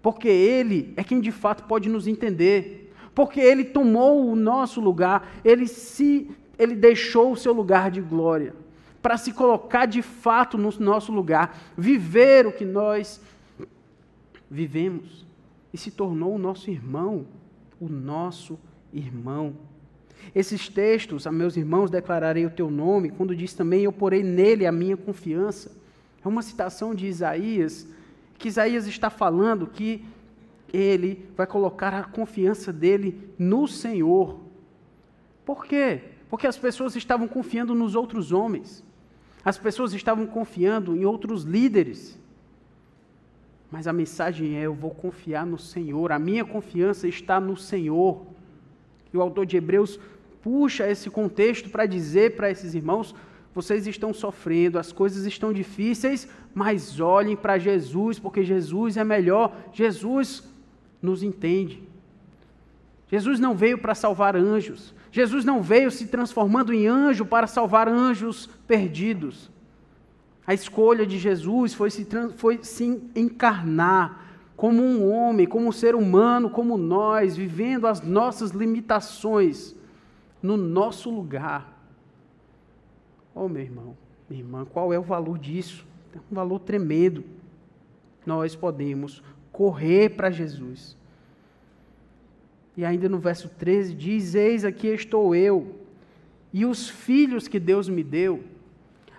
[0.00, 5.30] porque Ele é quem de fato pode nos entender, porque Ele tomou o nosso lugar,
[5.44, 8.54] Ele se, Ele deixou o seu lugar de glória
[9.02, 13.20] para se colocar de fato no nosso lugar, viver o que nós
[14.50, 15.24] vivemos
[15.72, 17.26] e se tornou o nosso irmão,
[17.80, 18.58] o nosso
[18.92, 19.54] irmão.
[20.34, 24.66] Esses textos, a meus irmãos, declararei o teu nome, quando diz também eu porei nele
[24.66, 25.72] a minha confiança.
[26.22, 27.86] É uma citação de Isaías
[28.40, 30.02] que Isaías está falando que
[30.72, 34.40] ele vai colocar a confiança dele no Senhor.
[35.44, 36.00] Por quê?
[36.28, 38.82] Porque as pessoas estavam confiando nos outros homens,
[39.44, 42.18] as pessoas estavam confiando em outros líderes.
[43.70, 48.26] Mas a mensagem é: eu vou confiar no Senhor, a minha confiança está no Senhor.
[49.12, 49.98] E o autor de Hebreus
[50.42, 53.14] puxa esse contexto para dizer para esses irmãos
[53.52, 59.54] vocês estão sofrendo, as coisas estão difíceis, mas olhem para Jesus, porque Jesus é melhor.
[59.72, 60.44] Jesus
[61.02, 61.82] nos entende.
[63.08, 64.94] Jesus não veio para salvar anjos.
[65.10, 69.50] Jesus não veio se transformando em anjo para salvar anjos perdidos.
[70.50, 72.84] A escolha de Jesus foi se, foi se
[73.14, 79.76] encarnar como um homem, como um ser humano, como nós, vivendo as nossas limitações
[80.42, 81.80] no nosso lugar
[83.34, 83.96] Oh, meu irmão,
[84.28, 85.86] minha irmã, qual é o valor disso?
[86.14, 87.24] É um valor tremendo.
[88.26, 90.96] Nós podemos correr para Jesus.
[92.76, 95.76] E ainda no verso 13 diz: Eis aqui estou eu,
[96.52, 98.42] e os filhos que Deus me deu.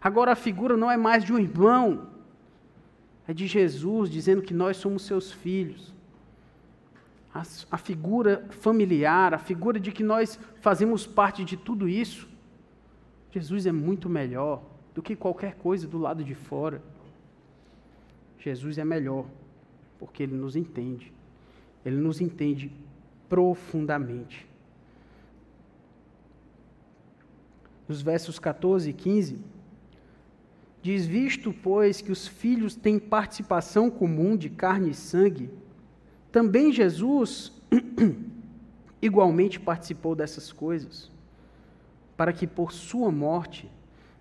[0.02, 2.08] Agora a figura não é mais de um irmão,
[3.28, 5.94] é de Jesus dizendo que nós somos seus filhos.
[7.34, 12.28] A, a figura familiar, a figura de que nós fazemos parte de tudo isso,
[13.32, 16.82] Jesus é muito melhor do que qualquer coisa do lado de fora.
[18.40, 19.26] Jesus é melhor,
[20.00, 21.14] porque Ele nos entende.
[21.86, 22.72] Ele nos entende
[23.30, 24.46] profundamente.
[27.88, 29.42] Nos versos 14 e 15,
[30.82, 35.50] diz: Visto, pois, que os filhos têm participação comum de carne e sangue,
[36.32, 37.52] também Jesus
[39.02, 41.12] igualmente participou dessas coisas
[42.16, 43.70] para que por sua morte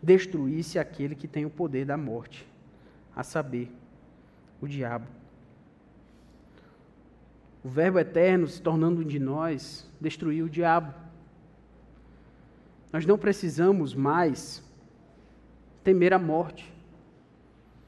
[0.02, 2.46] destruísse aquele que tem o poder da morte,
[3.14, 3.70] a saber,
[4.60, 5.06] o diabo.
[7.62, 10.94] O Verbo eterno, se tornando um de nós, destruiu o diabo.
[12.90, 14.64] Nós não precisamos mais
[15.82, 16.72] temer a morte.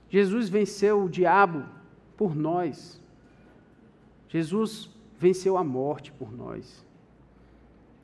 [0.09, 1.65] Jesus venceu o diabo
[2.17, 3.01] por nós.
[4.29, 6.85] Jesus venceu a morte por nós.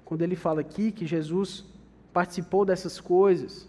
[0.04, 1.64] Quando ele fala aqui que Jesus
[2.12, 3.68] participou dessas coisas,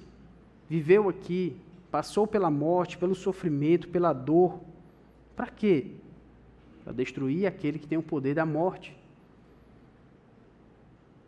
[0.70, 1.56] viveu aqui,
[1.92, 4.60] passou pela morte, pelo sofrimento, pela dor.
[5.36, 5.92] Para quê?
[6.84, 8.98] Para destruir aquele que tem o poder da morte.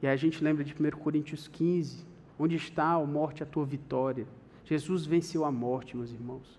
[0.01, 2.05] E aí a gente lembra de 1 Coríntios 15,
[2.39, 4.25] onde está a morte a tua vitória?
[4.71, 6.57] Jesus venceu a morte, meus irmãos.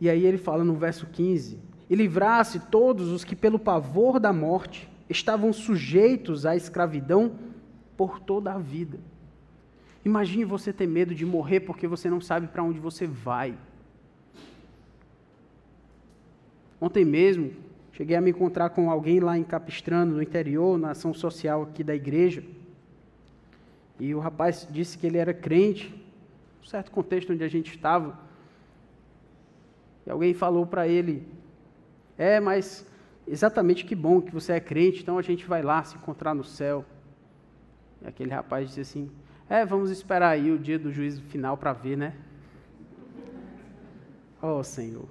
[0.00, 1.58] E aí ele fala no verso 15:
[1.90, 7.32] E livrasse todos os que, pelo pavor da morte, estavam sujeitos à escravidão
[7.96, 9.00] por toda a vida.
[10.04, 13.58] Imagine você ter medo de morrer porque você não sabe para onde você vai.
[16.80, 17.52] Ontem mesmo,
[17.94, 21.84] Cheguei a me encontrar com alguém lá em Capistrano, no interior, na ação social aqui
[21.84, 22.42] da igreja.
[24.02, 25.94] E o rapaz disse que ele era crente,
[26.60, 28.18] um certo contexto onde a gente estava.
[30.04, 31.24] E alguém falou para ele:
[32.18, 32.84] É, mas
[33.28, 36.42] exatamente que bom que você é crente, então a gente vai lá se encontrar no
[36.42, 36.84] céu.
[38.00, 39.08] E aquele rapaz disse assim:
[39.48, 42.12] É, vamos esperar aí o dia do juízo final para ver, né?
[44.42, 45.06] Oh, Senhor.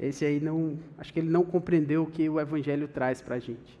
[0.00, 3.38] Esse aí não, acho que ele não compreendeu o que o evangelho traz para a
[3.38, 3.78] gente.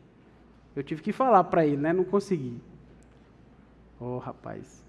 [0.74, 1.94] Eu tive que falar para ele, né?
[1.94, 2.60] Não consegui.
[4.00, 4.84] Oh, rapaz.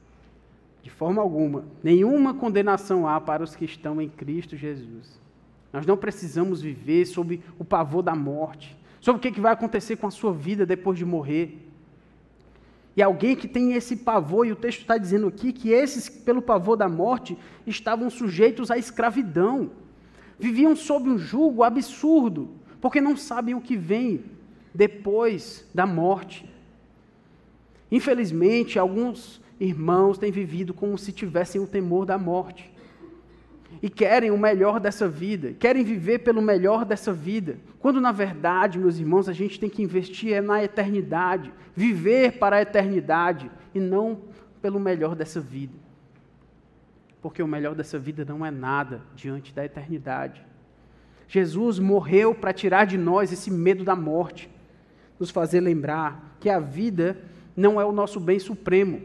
[0.83, 5.19] De forma alguma, nenhuma condenação há para os que estão em Cristo Jesus.
[5.71, 10.07] Nós não precisamos viver sob o pavor da morte, sobre o que vai acontecer com
[10.07, 11.57] a sua vida depois de morrer.
[12.95, 16.41] E alguém que tem esse pavor, e o texto está dizendo aqui que esses, pelo
[16.41, 19.69] pavor da morte, estavam sujeitos à escravidão
[20.39, 22.49] viviam sob um jugo absurdo,
[22.79, 24.23] porque não sabem o que vem
[24.73, 26.47] depois da morte.
[27.91, 32.71] Infelizmente, alguns irmãos têm vivido como se tivessem o temor da morte.
[33.81, 38.79] E querem o melhor dessa vida, querem viver pelo melhor dessa vida, quando na verdade,
[38.79, 43.79] meus irmãos, a gente tem que investir é na eternidade, viver para a eternidade e
[43.79, 44.21] não
[44.61, 45.88] pelo melhor dessa vida
[47.21, 50.41] porque o melhor dessa vida não é nada diante da eternidade.
[51.27, 54.49] Jesus morreu para tirar de nós esse medo da morte,
[55.19, 57.17] nos fazer lembrar que a vida
[57.57, 59.01] não é o nosso bem supremo.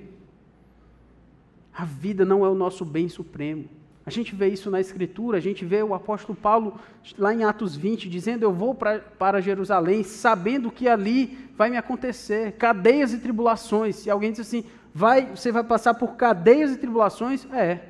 [1.72, 3.64] A vida não é o nosso bem supremo.
[4.05, 6.78] A gente vê isso na Escritura, a gente vê o apóstolo Paulo
[7.16, 11.76] lá em Atos 20 dizendo: Eu vou pra, para Jerusalém, sabendo que ali vai me
[11.76, 13.96] acontecer cadeias e tribulações.
[13.96, 17.80] Se alguém diz assim, vai, você vai passar por cadeias e tribulações, é,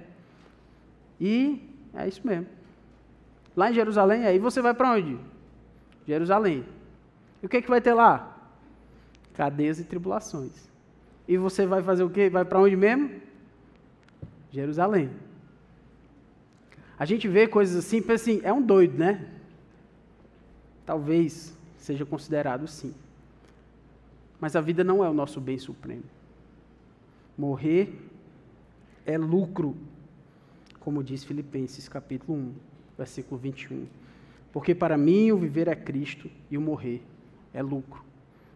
[1.21, 2.47] e é isso mesmo.
[3.57, 5.19] Lá em Jerusalém, aí você vai para onde?
[6.07, 6.65] Jerusalém.
[7.43, 8.32] E o que, é que vai ter lá?
[9.35, 10.71] Cadeias e tribulações.
[11.27, 12.29] E você vai fazer o quê?
[12.29, 13.11] Vai para onde mesmo?
[14.51, 15.11] Jerusalém.
[16.99, 19.29] A gente vê coisas assim, pensa assim, é um doido, né?
[20.85, 22.95] Talvez seja considerado sim.
[24.41, 26.05] Mas a vida não é o nosso bem supremo.
[27.37, 27.99] Morrer
[29.07, 29.77] é lucro
[30.83, 32.53] como diz Filipenses capítulo 1,
[32.99, 33.87] versículo 21.
[34.53, 37.01] Porque para mim o viver é Cristo e o morrer
[37.55, 38.03] é lucro.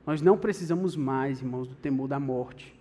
[0.06, 2.72] Nós não precisamos mais, irmãos, do temor da morte.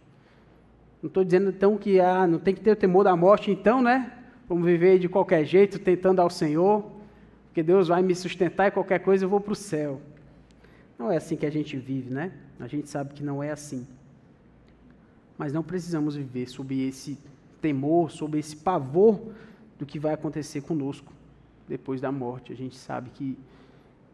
[1.02, 3.82] Não estou dizendo então que ah, não tem que ter o temor da morte, então,
[3.82, 4.12] né?
[4.48, 6.86] Vamos viver de qualquer jeito, tentando ao Senhor,
[7.48, 10.00] porque Deus vai me sustentar e qualquer coisa eu vou para o céu.
[11.00, 12.32] Não é assim que a gente vive, né?
[12.60, 13.88] A gente sabe que não é assim.
[15.38, 17.18] Mas não precisamos viver sob esse
[17.60, 19.34] temor, sobre esse pavor
[19.80, 21.12] do que vai acontecer conosco
[21.68, 22.54] depois da morte.
[22.54, 23.38] A gente sabe que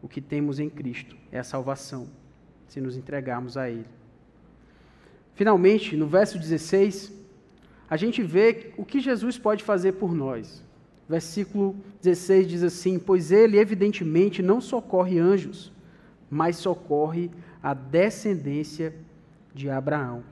[0.02, 2.08] o que temos em Cristo é a salvação,
[2.68, 3.86] se nos entregarmos a Ele.
[5.34, 7.12] Finalmente, no verso 16,
[7.88, 10.62] a gente vê o que Jesus pode fazer por nós.
[11.08, 15.72] Versículo 16 diz assim: Pois ele, evidentemente, não socorre anjos,
[16.30, 17.30] mas socorre
[17.62, 18.94] a descendência
[19.54, 20.24] de Abraão.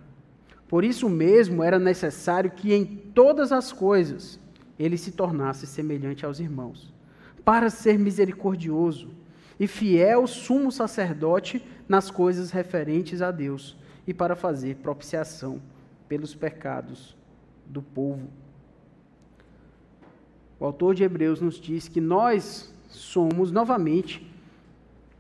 [0.68, 4.38] Por isso mesmo era necessário que em todas as coisas
[4.78, 6.94] ele se tornasse semelhante aos irmãos,
[7.44, 9.10] para ser misericordioso
[9.60, 15.60] e fiel sumo sacerdote nas coisas referentes a Deus e para fazer propiciação
[16.08, 17.14] pelos pecados
[17.66, 18.26] do povo.
[20.58, 24.26] O autor de Hebreus nos diz que nós somos novamente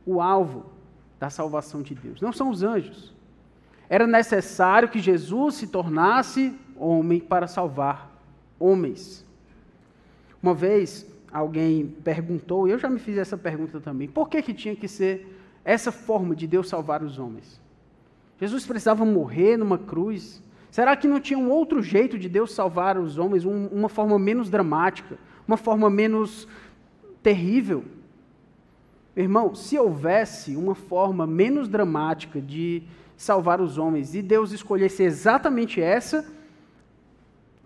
[0.06, 0.72] o alvo
[1.18, 2.22] da salvação de Deus.
[2.22, 3.14] Não são os anjos,
[3.90, 8.10] era necessário que Jesus se tornasse homem para salvar
[8.58, 9.26] homens.
[10.42, 14.54] Uma vez alguém perguntou, e eu já me fiz essa pergunta também, por que, que
[14.54, 17.60] tinha que ser essa forma de Deus salvar os homens?
[18.40, 20.42] Jesus precisava morrer numa cruz?
[20.70, 24.18] Será que não tinha um outro jeito de Deus salvar os homens, um, uma forma
[24.18, 26.48] menos dramática, uma forma menos
[27.22, 27.84] terrível?
[29.16, 32.82] Irmão, se houvesse uma forma menos dramática de
[33.16, 36.24] salvar os homens e Deus escolhesse exatamente essa,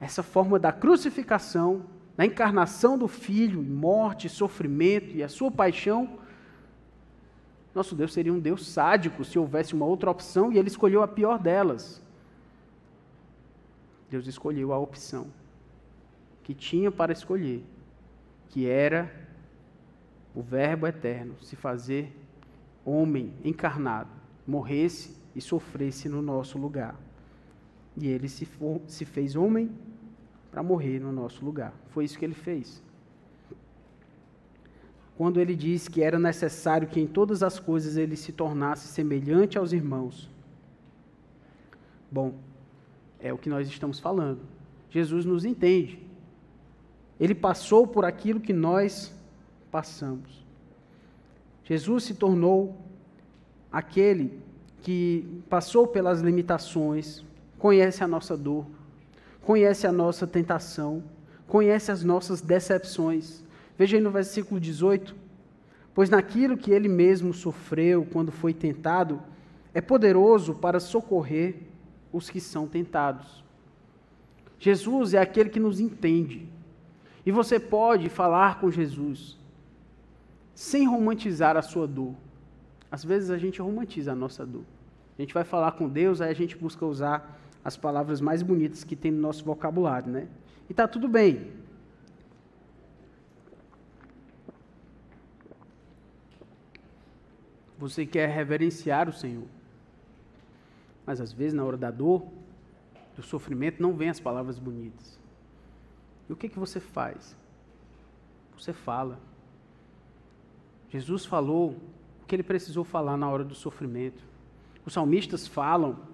[0.00, 1.82] essa forma da crucificação,
[2.16, 6.18] da encarnação do Filho, morte, sofrimento e a sua paixão,
[7.74, 11.08] nosso Deus seria um Deus sádico se houvesse uma outra opção e ele escolheu a
[11.08, 12.00] pior delas.
[14.08, 15.26] Deus escolheu a opção
[16.44, 17.64] que tinha para escolher,
[18.48, 19.12] que era
[20.34, 22.14] o Verbo eterno se fazer
[22.84, 24.10] homem encarnado,
[24.46, 26.94] morresse e sofresse no nosso lugar.
[27.96, 29.70] E ele se, for, se fez homem
[30.54, 31.74] para morrer no nosso lugar.
[31.88, 32.80] Foi isso que ele fez.
[35.16, 39.56] quando ele diz que era necessário que em todas as coisas ele se tornasse semelhante
[39.56, 40.28] aos irmãos.
[42.10, 42.34] Bom,
[43.20, 44.40] é o que nós estamos falando.
[44.90, 46.00] Jesus nos entende.
[47.18, 49.12] Ele passou por aquilo que nós
[49.70, 50.44] passamos.
[51.62, 52.76] Jesus se tornou
[53.70, 54.40] aquele
[54.82, 57.24] que passou pelas limitações,
[57.56, 58.66] conhece a nossa dor,
[59.44, 61.04] conhece a nossa tentação,
[61.46, 63.44] conhece as nossas decepções.
[63.78, 65.14] Veja aí no versículo 18:
[65.94, 69.22] Pois naquilo que ele mesmo sofreu quando foi tentado,
[69.72, 71.56] é poderoso para socorrer
[72.12, 73.44] os que são tentados.
[74.58, 76.48] Jesus é aquele que nos entende.
[77.26, 79.38] E você pode falar com Jesus
[80.54, 82.14] sem romantizar a sua dor.
[82.90, 84.64] Às vezes a gente romantiza a nossa dor.
[85.18, 88.84] A gente vai falar com Deus, aí a gente busca usar as palavras mais bonitas
[88.84, 90.28] que tem no nosso vocabulário, né?
[90.68, 91.50] E está tudo bem.
[97.78, 99.46] Você quer reverenciar o Senhor.
[101.06, 102.26] Mas às vezes, na hora da dor,
[103.16, 105.18] do sofrimento, não vem as palavras bonitas.
[106.28, 107.36] E o que, que você faz?
[108.56, 109.18] Você fala.
[110.90, 111.76] Jesus falou
[112.22, 114.22] o que ele precisou falar na hora do sofrimento.
[114.86, 116.13] Os salmistas falam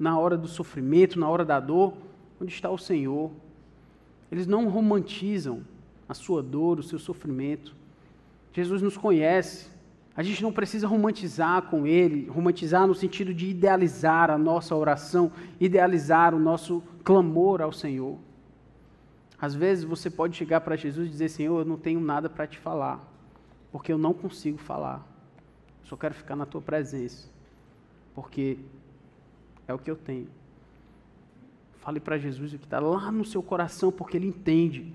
[0.00, 1.92] na hora do sofrimento, na hora da dor,
[2.40, 3.30] onde está o Senhor.
[4.32, 5.62] Eles não romantizam
[6.08, 7.76] a sua dor, o seu sofrimento.
[8.52, 9.68] Jesus nos conhece.
[10.16, 15.30] A gente não precisa romantizar com Ele, romantizar no sentido de idealizar a nossa oração,
[15.60, 18.18] idealizar o nosso clamor ao Senhor.
[19.40, 22.46] Às vezes você pode chegar para Jesus e dizer: Senhor, eu não tenho nada para
[22.46, 23.06] te falar,
[23.70, 25.06] porque eu não consigo falar.
[25.84, 27.28] Só quero ficar na tua presença
[28.14, 28.58] porque
[29.70, 30.28] é o que eu tenho.
[31.80, 34.92] Fale para Jesus o que está lá no seu coração, porque Ele entende,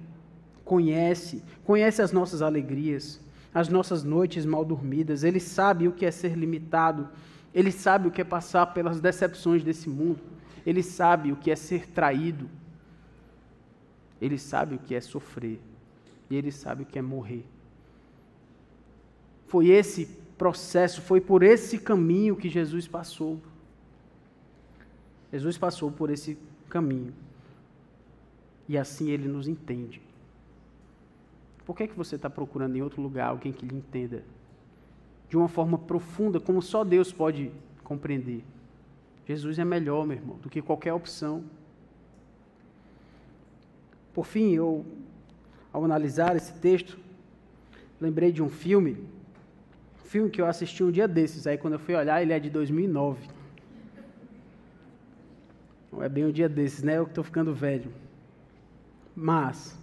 [0.63, 3.19] conhece, conhece as nossas alegrias,
[3.53, 5.23] as nossas noites mal dormidas.
[5.23, 7.09] Ele sabe o que é ser limitado,
[7.53, 10.19] Ele sabe o que é passar pelas decepções desse mundo,
[10.65, 12.49] Ele sabe o que é ser traído,
[14.21, 15.59] Ele sabe o que é sofrer,
[16.29, 17.45] e Ele sabe o que é morrer.
[19.47, 20.05] Foi esse
[20.37, 23.41] processo, foi por esse caminho que Jesus passou.
[25.35, 26.37] Jesus passou por esse
[26.69, 27.13] caminho.
[28.69, 30.01] E assim ele nos entende.
[31.65, 34.23] Por que, é que você está procurando em outro lugar alguém que lhe entenda?
[35.27, 37.51] De uma forma profunda, como só Deus pode
[37.83, 38.45] compreender.
[39.27, 41.43] Jesus é melhor, meu irmão, do que qualquer opção.
[44.13, 44.85] Por fim, eu,
[45.73, 46.97] ao analisar esse texto,
[47.99, 49.05] lembrei de um filme
[50.15, 52.49] filme que eu assisti um dia desses, aí quando eu fui olhar, ele é de
[52.49, 53.34] 2009.
[55.95, 56.97] Não é bem um dia desses, né?
[56.97, 57.89] Eu que estou ficando velho.
[59.15, 59.79] Mas,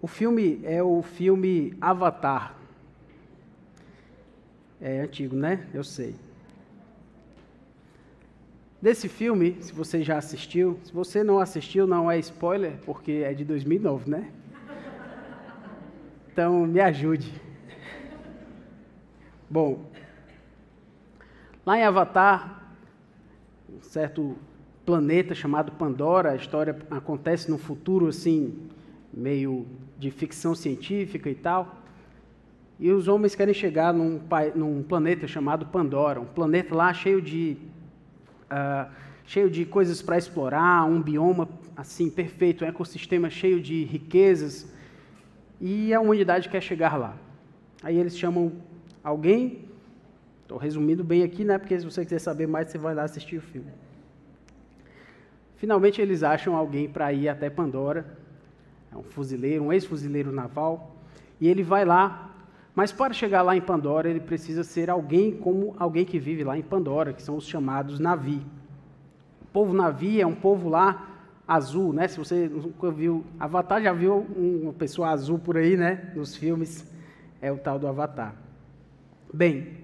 [0.00, 2.54] o filme é o filme Avatar.
[4.80, 5.66] É antigo, né?
[5.74, 6.14] Eu sei.
[8.80, 13.34] Desse filme, se você já assistiu, se você não assistiu, não é spoiler, porque é
[13.34, 14.30] de 2009, né?
[16.32, 17.32] Então, me ajude.
[19.50, 19.90] Bom,
[21.66, 22.61] lá em Avatar,
[23.76, 24.36] um certo
[24.84, 28.68] planeta chamado Pandora, a história acontece no futuro assim,
[29.12, 29.66] meio
[29.98, 31.82] de ficção científica e tal.
[32.78, 34.20] E os homens querem chegar num,
[34.54, 37.56] num planeta chamado Pandora, um planeta lá cheio de
[38.50, 38.90] uh,
[39.24, 44.70] cheio de coisas para explorar, um bioma assim perfeito, um ecossistema cheio de riquezas.
[45.60, 47.16] E a humanidade quer chegar lá.
[47.82, 48.52] Aí eles chamam
[49.02, 49.64] Alguém?
[50.52, 51.56] Estou resumindo bem aqui, né?
[51.56, 53.70] Porque se você quiser saber mais, você vai lá assistir o filme.
[55.56, 58.04] Finalmente eles acham alguém para ir até Pandora.
[58.92, 60.94] É um fuzileiro, um ex-fuzileiro naval.
[61.40, 62.34] E ele vai lá.
[62.74, 66.58] Mas para chegar lá em Pandora, ele precisa ser alguém como alguém que vive lá
[66.58, 68.44] em Pandora, que são os chamados Navi.
[69.40, 71.08] O povo Navi é um povo lá
[71.48, 72.08] azul, né?
[72.08, 76.12] Se você nunca viu Avatar, já viu uma pessoa azul por aí, né?
[76.14, 76.86] Nos filmes,
[77.40, 78.34] é o tal do Avatar.
[79.32, 79.81] Bem,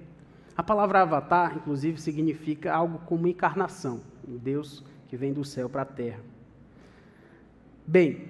[0.58, 5.82] a palavra avatar, inclusive, significa algo como encarnação, um Deus que vem do céu para
[5.82, 6.18] a terra.
[7.86, 8.26] Bem,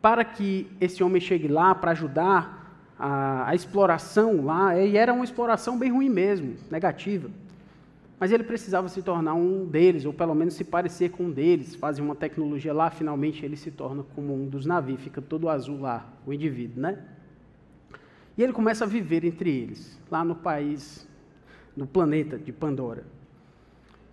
[0.00, 5.24] para que esse homem chegue lá para ajudar a, a, exploração lá, e era uma
[5.24, 7.28] exploração bem ruim mesmo, negativa.
[8.20, 11.74] Mas ele precisava se tornar um deles, ou pelo menos se parecer com um deles,
[11.74, 15.80] fazer uma tecnologia lá, finalmente ele se torna como um dos navios, fica todo azul
[15.80, 16.96] lá, o indivíduo, né?
[18.36, 21.06] E ele começa a viver entre eles, lá no país,
[21.76, 23.04] no planeta de Pandora.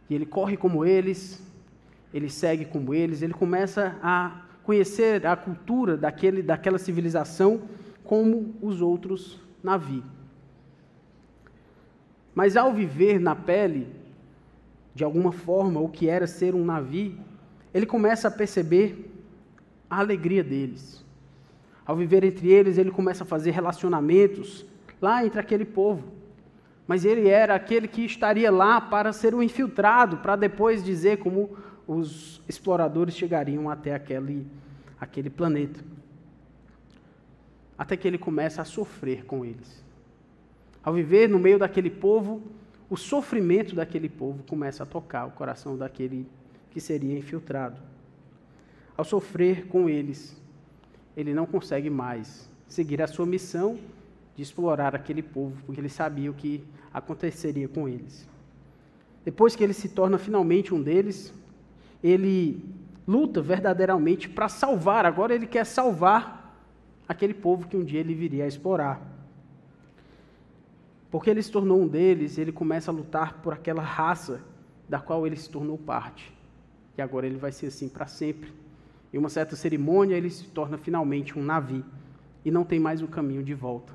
[0.10, 1.42] E ele corre como eles,
[2.14, 7.62] ele segue como eles, ele começa a conhecer a cultura daquele, daquela civilização
[8.04, 10.06] como os outros navios.
[12.34, 13.88] Mas ao viver na pele,
[14.96, 17.18] de alguma forma, o que era ser um navio,
[17.74, 19.12] ele começa a perceber
[19.90, 21.06] a alegria deles.
[21.90, 24.64] Ao viver entre eles, ele começa a fazer relacionamentos
[25.02, 26.04] lá entre aquele povo.
[26.86, 31.58] Mas ele era aquele que estaria lá para ser um infiltrado, para depois dizer como
[31.88, 34.46] os exploradores chegariam até aquele,
[35.02, 35.84] aquele planeta.
[37.76, 39.84] Até que ele começa a sofrer com eles.
[40.84, 42.40] Ao viver no meio daquele povo,
[42.88, 46.28] o sofrimento daquele povo começa a tocar o coração daquele
[46.70, 47.82] que seria infiltrado.
[48.96, 50.39] Ao sofrer com eles,
[51.20, 53.78] ele não consegue mais seguir a sua missão
[54.36, 56.64] de explorar aquele povo, porque ele sabia o que
[56.94, 58.28] aconteceria com eles.
[59.26, 61.34] Depois que ele se torna finalmente um deles,
[62.02, 62.64] ele
[63.06, 66.56] luta verdadeiramente para salvar, agora ele quer salvar
[67.08, 69.02] aquele povo que um dia ele viria a explorar.
[71.12, 74.42] Porque ele se tornou um deles, ele começa a lutar por aquela raça
[74.88, 76.32] da qual ele se tornou parte.
[76.98, 78.54] E agora ele vai ser assim para sempre.
[79.14, 81.84] Em uma certa cerimônia, ele se torna finalmente um navio
[82.46, 83.94] e não tem mais o caminho de volta.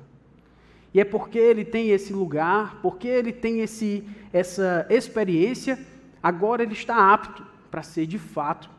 [0.93, 5.77] E é porque ele tem esse lugar, porque ele tem esse, essa experiência,
[6.23, 8.69] agora ele está apto para ser de fato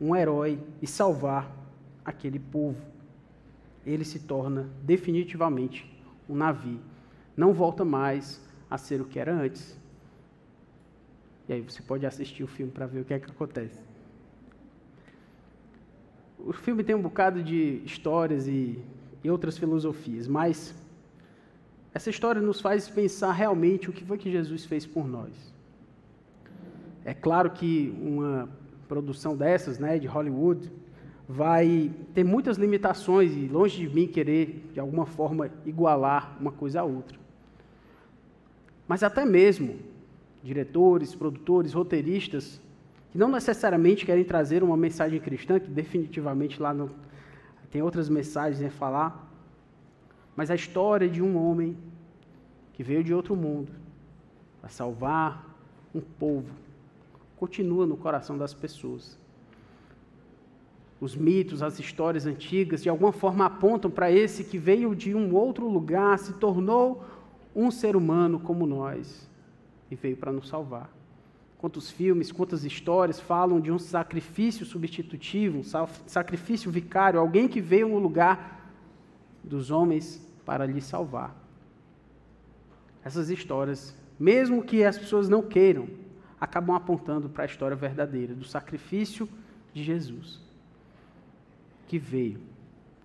[0.00, 1.50] um herói e salvar
[2.04, 2.80] aquele povo.
[3.84, 5.92] Ele se torna definitivamente
[6.28, 6.80] um navio.
[7.36, 9.76] Não volta mais a ser o que era antes.
[11.48, 13.80] E aí você pode assistir o filme para ver o que é que acontece.
[16.46, 18.78] O filme tem um bocado de histórias e,
[19.24, 20.72] e outras filosofias, mas
[21.92, 25.32] essa história nos faz pensar realmente o que foi que Jesus fez por nós.
[27.04, 28.48] É claro que uma
[28.86, 30.70] produção dessas, né, de Hollywood,
[31.28, 36.82] vai ter muitas limitações e longe de mim querer de alguma forma igualar uma coisa
[36.82, 37.18] a outra.
[38.86, 39.80] Mas até mesmo
[40.44, 42.60] diretores, produtores, roteiristas
[43.16, 46.90] que não necessariamente querem trazer uma mensagem cristã, que definitivamente lá não,
[47.70, 49.26] tem outras mensagens a falar,
[50.36, 51.78] mas a história de um homem
[52.74, 53.72] que veio de outro mundo
[54.60, 55.48] para salvar
[55.94, 56.50] um povo
[57.38, 59.18] continua no coração das pessoas.
[61.00, 65.34] Os mitos, as histórias antigas, de alguma forma apontam para esse que veio de um
[65.34, 67.02] outro lugar, se tornou
[67.54, 69.26] um ser humano como nós
[69.90, 70.95] e veio para nos salvar.
[71.58, 77.88] Quantos filmes, quantas histórias falam de um sacrifício substitutivo, um sacrifício vicário, alguém que veio
[77.88, 78.70] no lugar
[79.42, 81.34] dos homens para lhe salvar.
[83.04, 85.88] Essas histórias, mesmo que as pessoas não queiram,
[86.40, 89.28] acabam apontando para a história verdadeira do sacrifício
[89.72, 90.40] de Jesus,
[91.88, 92.40] que veio,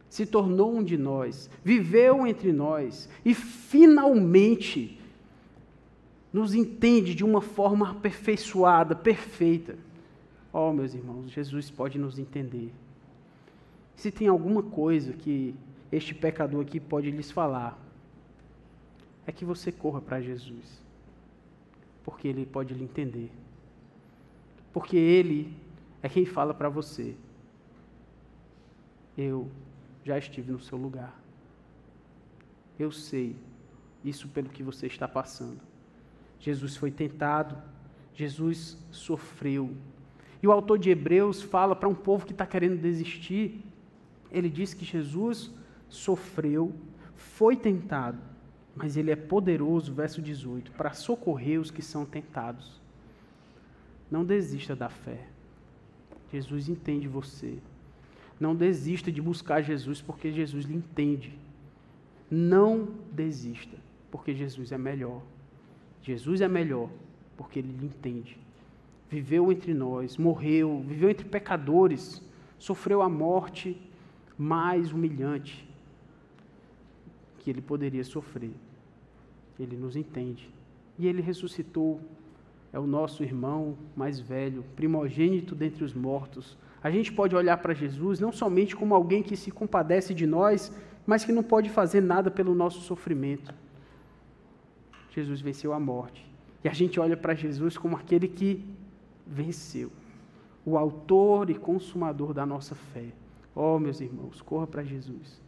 [0.10, 5.01] se tornou um de nós, viveu entre nós e finalmente
[6.32, 9.78] nos entende de uma forma aperfeiçoada, perfeita.
[10.54, 12.74] Oh, meus irmãos, Jesus pode nos entender.
[13.96, 15.54] Se tem alguma coisa que
[15.92, 17.78] este pecador aqui pode lhes falar,
[19.28, 20.82] é que você corra para Jesus,
[22.04, 23.32] porque Ele pode lhe entender.
[24.74, 25.56] Porque Ele
[26.02, 27.16] é quem fala para você:
[29.18, 29.50] Eu
[30.04, 31.20] já estive no seu lugar.
[32.80, 33.36] Eu sei
[34.04, 35.71] isso pelo que você está passando.
[36.42, 37.56] Jesus foi tentado,
[38.14, 39.72] Jesus sofreu.
[40.42, 43.64] E o autor de Hebreus fala para um povo que está querendo desistir,
[44.32, 45.52] ele diz que Jesus
[45.88, 46.74] sofreu,
[47.16, 48.18] foi tentado,
[48.76, 52.82] mas ele é poderoso, verso 18, para socorrer os que são tentados.
[54.10, 55.28] Não desista da fé.
[56.34, 57.60] Jesus entende você.
[58.40, 61.38] Não desista de buscar Jesus, porque Jesus lhe entende.
[62.30, 63.78] Não desista,
[64.10, 65.22] porque Jesus é melhor.
[66.02, 66.90] Jesus é melhor,
[67.38, 68.38] porque ele entende.
[69.10, 72.22] Viveu entre nós, morreu, viveu entre pecadores,
[72.58, 73.80] sofreu a morte
[74.38, 75.68] mais humilhante
[77.40, 78.52] que ele poderia sofrer.
[79.60, 80.50] Ele nos entende.
[80.98, 82.00] E ele ressuscitou,
[82.72, 86.58] é o nosso irmão mais velho, primogênito dentre os mortos.
[86.82, 90.76] A gente pode olhar para Jesus não somente como alguém que se compadece de nós,
[91.06, 93.54] mas que não pode fazer nada pelo nosso sofrimento.
[95.12, 96.26] Jesus venceu a morte.
[96.64, 98.64] E a gente olha para Jesus como aquele que
[99.26, 99.92] venceu,
[100.66, 103.12] o autor e consumador da nossa fé.
[103.54, 105.42] Oh, meus irmãos, corra para Jesus,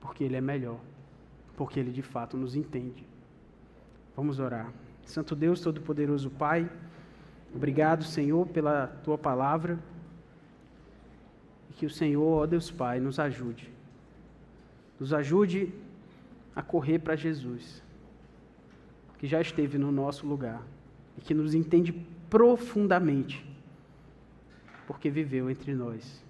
[0.00, 0.78] porque Ele é melhor,
[1.56, 3.04] porque Ele de fato nos entende.
[4.16, 4.72] Vamos orar.
[5.04, 6.70] Santo Deus, Todo-Poderoso Pai,
[7.54, 9.78] obrigado, Senhor, pela tua palavra.
[11.68, 13.70] E que o Senhor, ó Deus Pai, nos ajude.
[14.98, 15.72] Nos ajude
[16.54, 17.82] a correr para Jesus,
[19.20, 20.66] que já esteve no nosso lugar
[21.18, 21.92] e que nos entende
[22.30, 23.44] profundamente,
[24.86, 26.24] porque viveu entre nós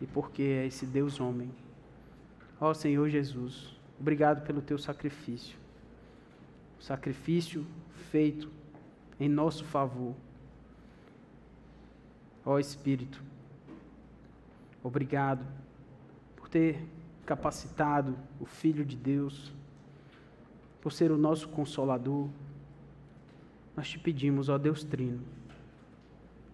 [0.00, 1.48] e porque é esse Deus homem.
[2.60, 5.56] Ó Senhor Jesus, obrigado pelo teu sacrifício.
[6.80, 7.64] Sacrifício
[8.10, 8.50] feito
[9.20, 10.12] em nosso favor.
[12.44, 13.22] Ó Espírito,
[14.82, 15.46] obrigado
[16.34, 16.84] por ter
[17.24, 19.52] capacitado o Filho de Deus,
[20.86, 22.28] por ser o nosso consolador.
[23.76, 25.20] Nós te pedimos, ó Deus Trino,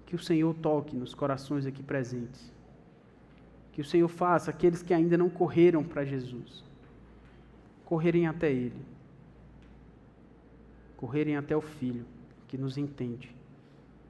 [0.07, 2.51] que o Senhor toque nos corações aqui presentes.
[3.72, 6.64] Que o Senhor faça aqueles que ainda não correram para Jesus,
[7.85, 8.80] correrem até Ele,
[10.97, 12.07] correrem até o Filho,
[12.49, 13.37] que nos entende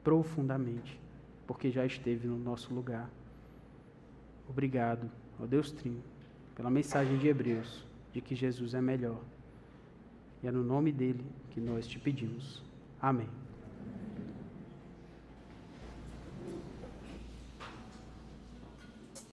[0.05, 1.01] profundamente,
[1.49, 3.11] porque já esteve no nosso lugar.
[4.49, 5.11] Obrigado,
[5.41, 6.01] ó Deus Trino
[6.55, 9.19] pela mensagem de Hebreus de que Jesus é melhor.
[10.43, 12.63] E é no nome dele que nós te pedimos.
[13.01, 13.42] Amém.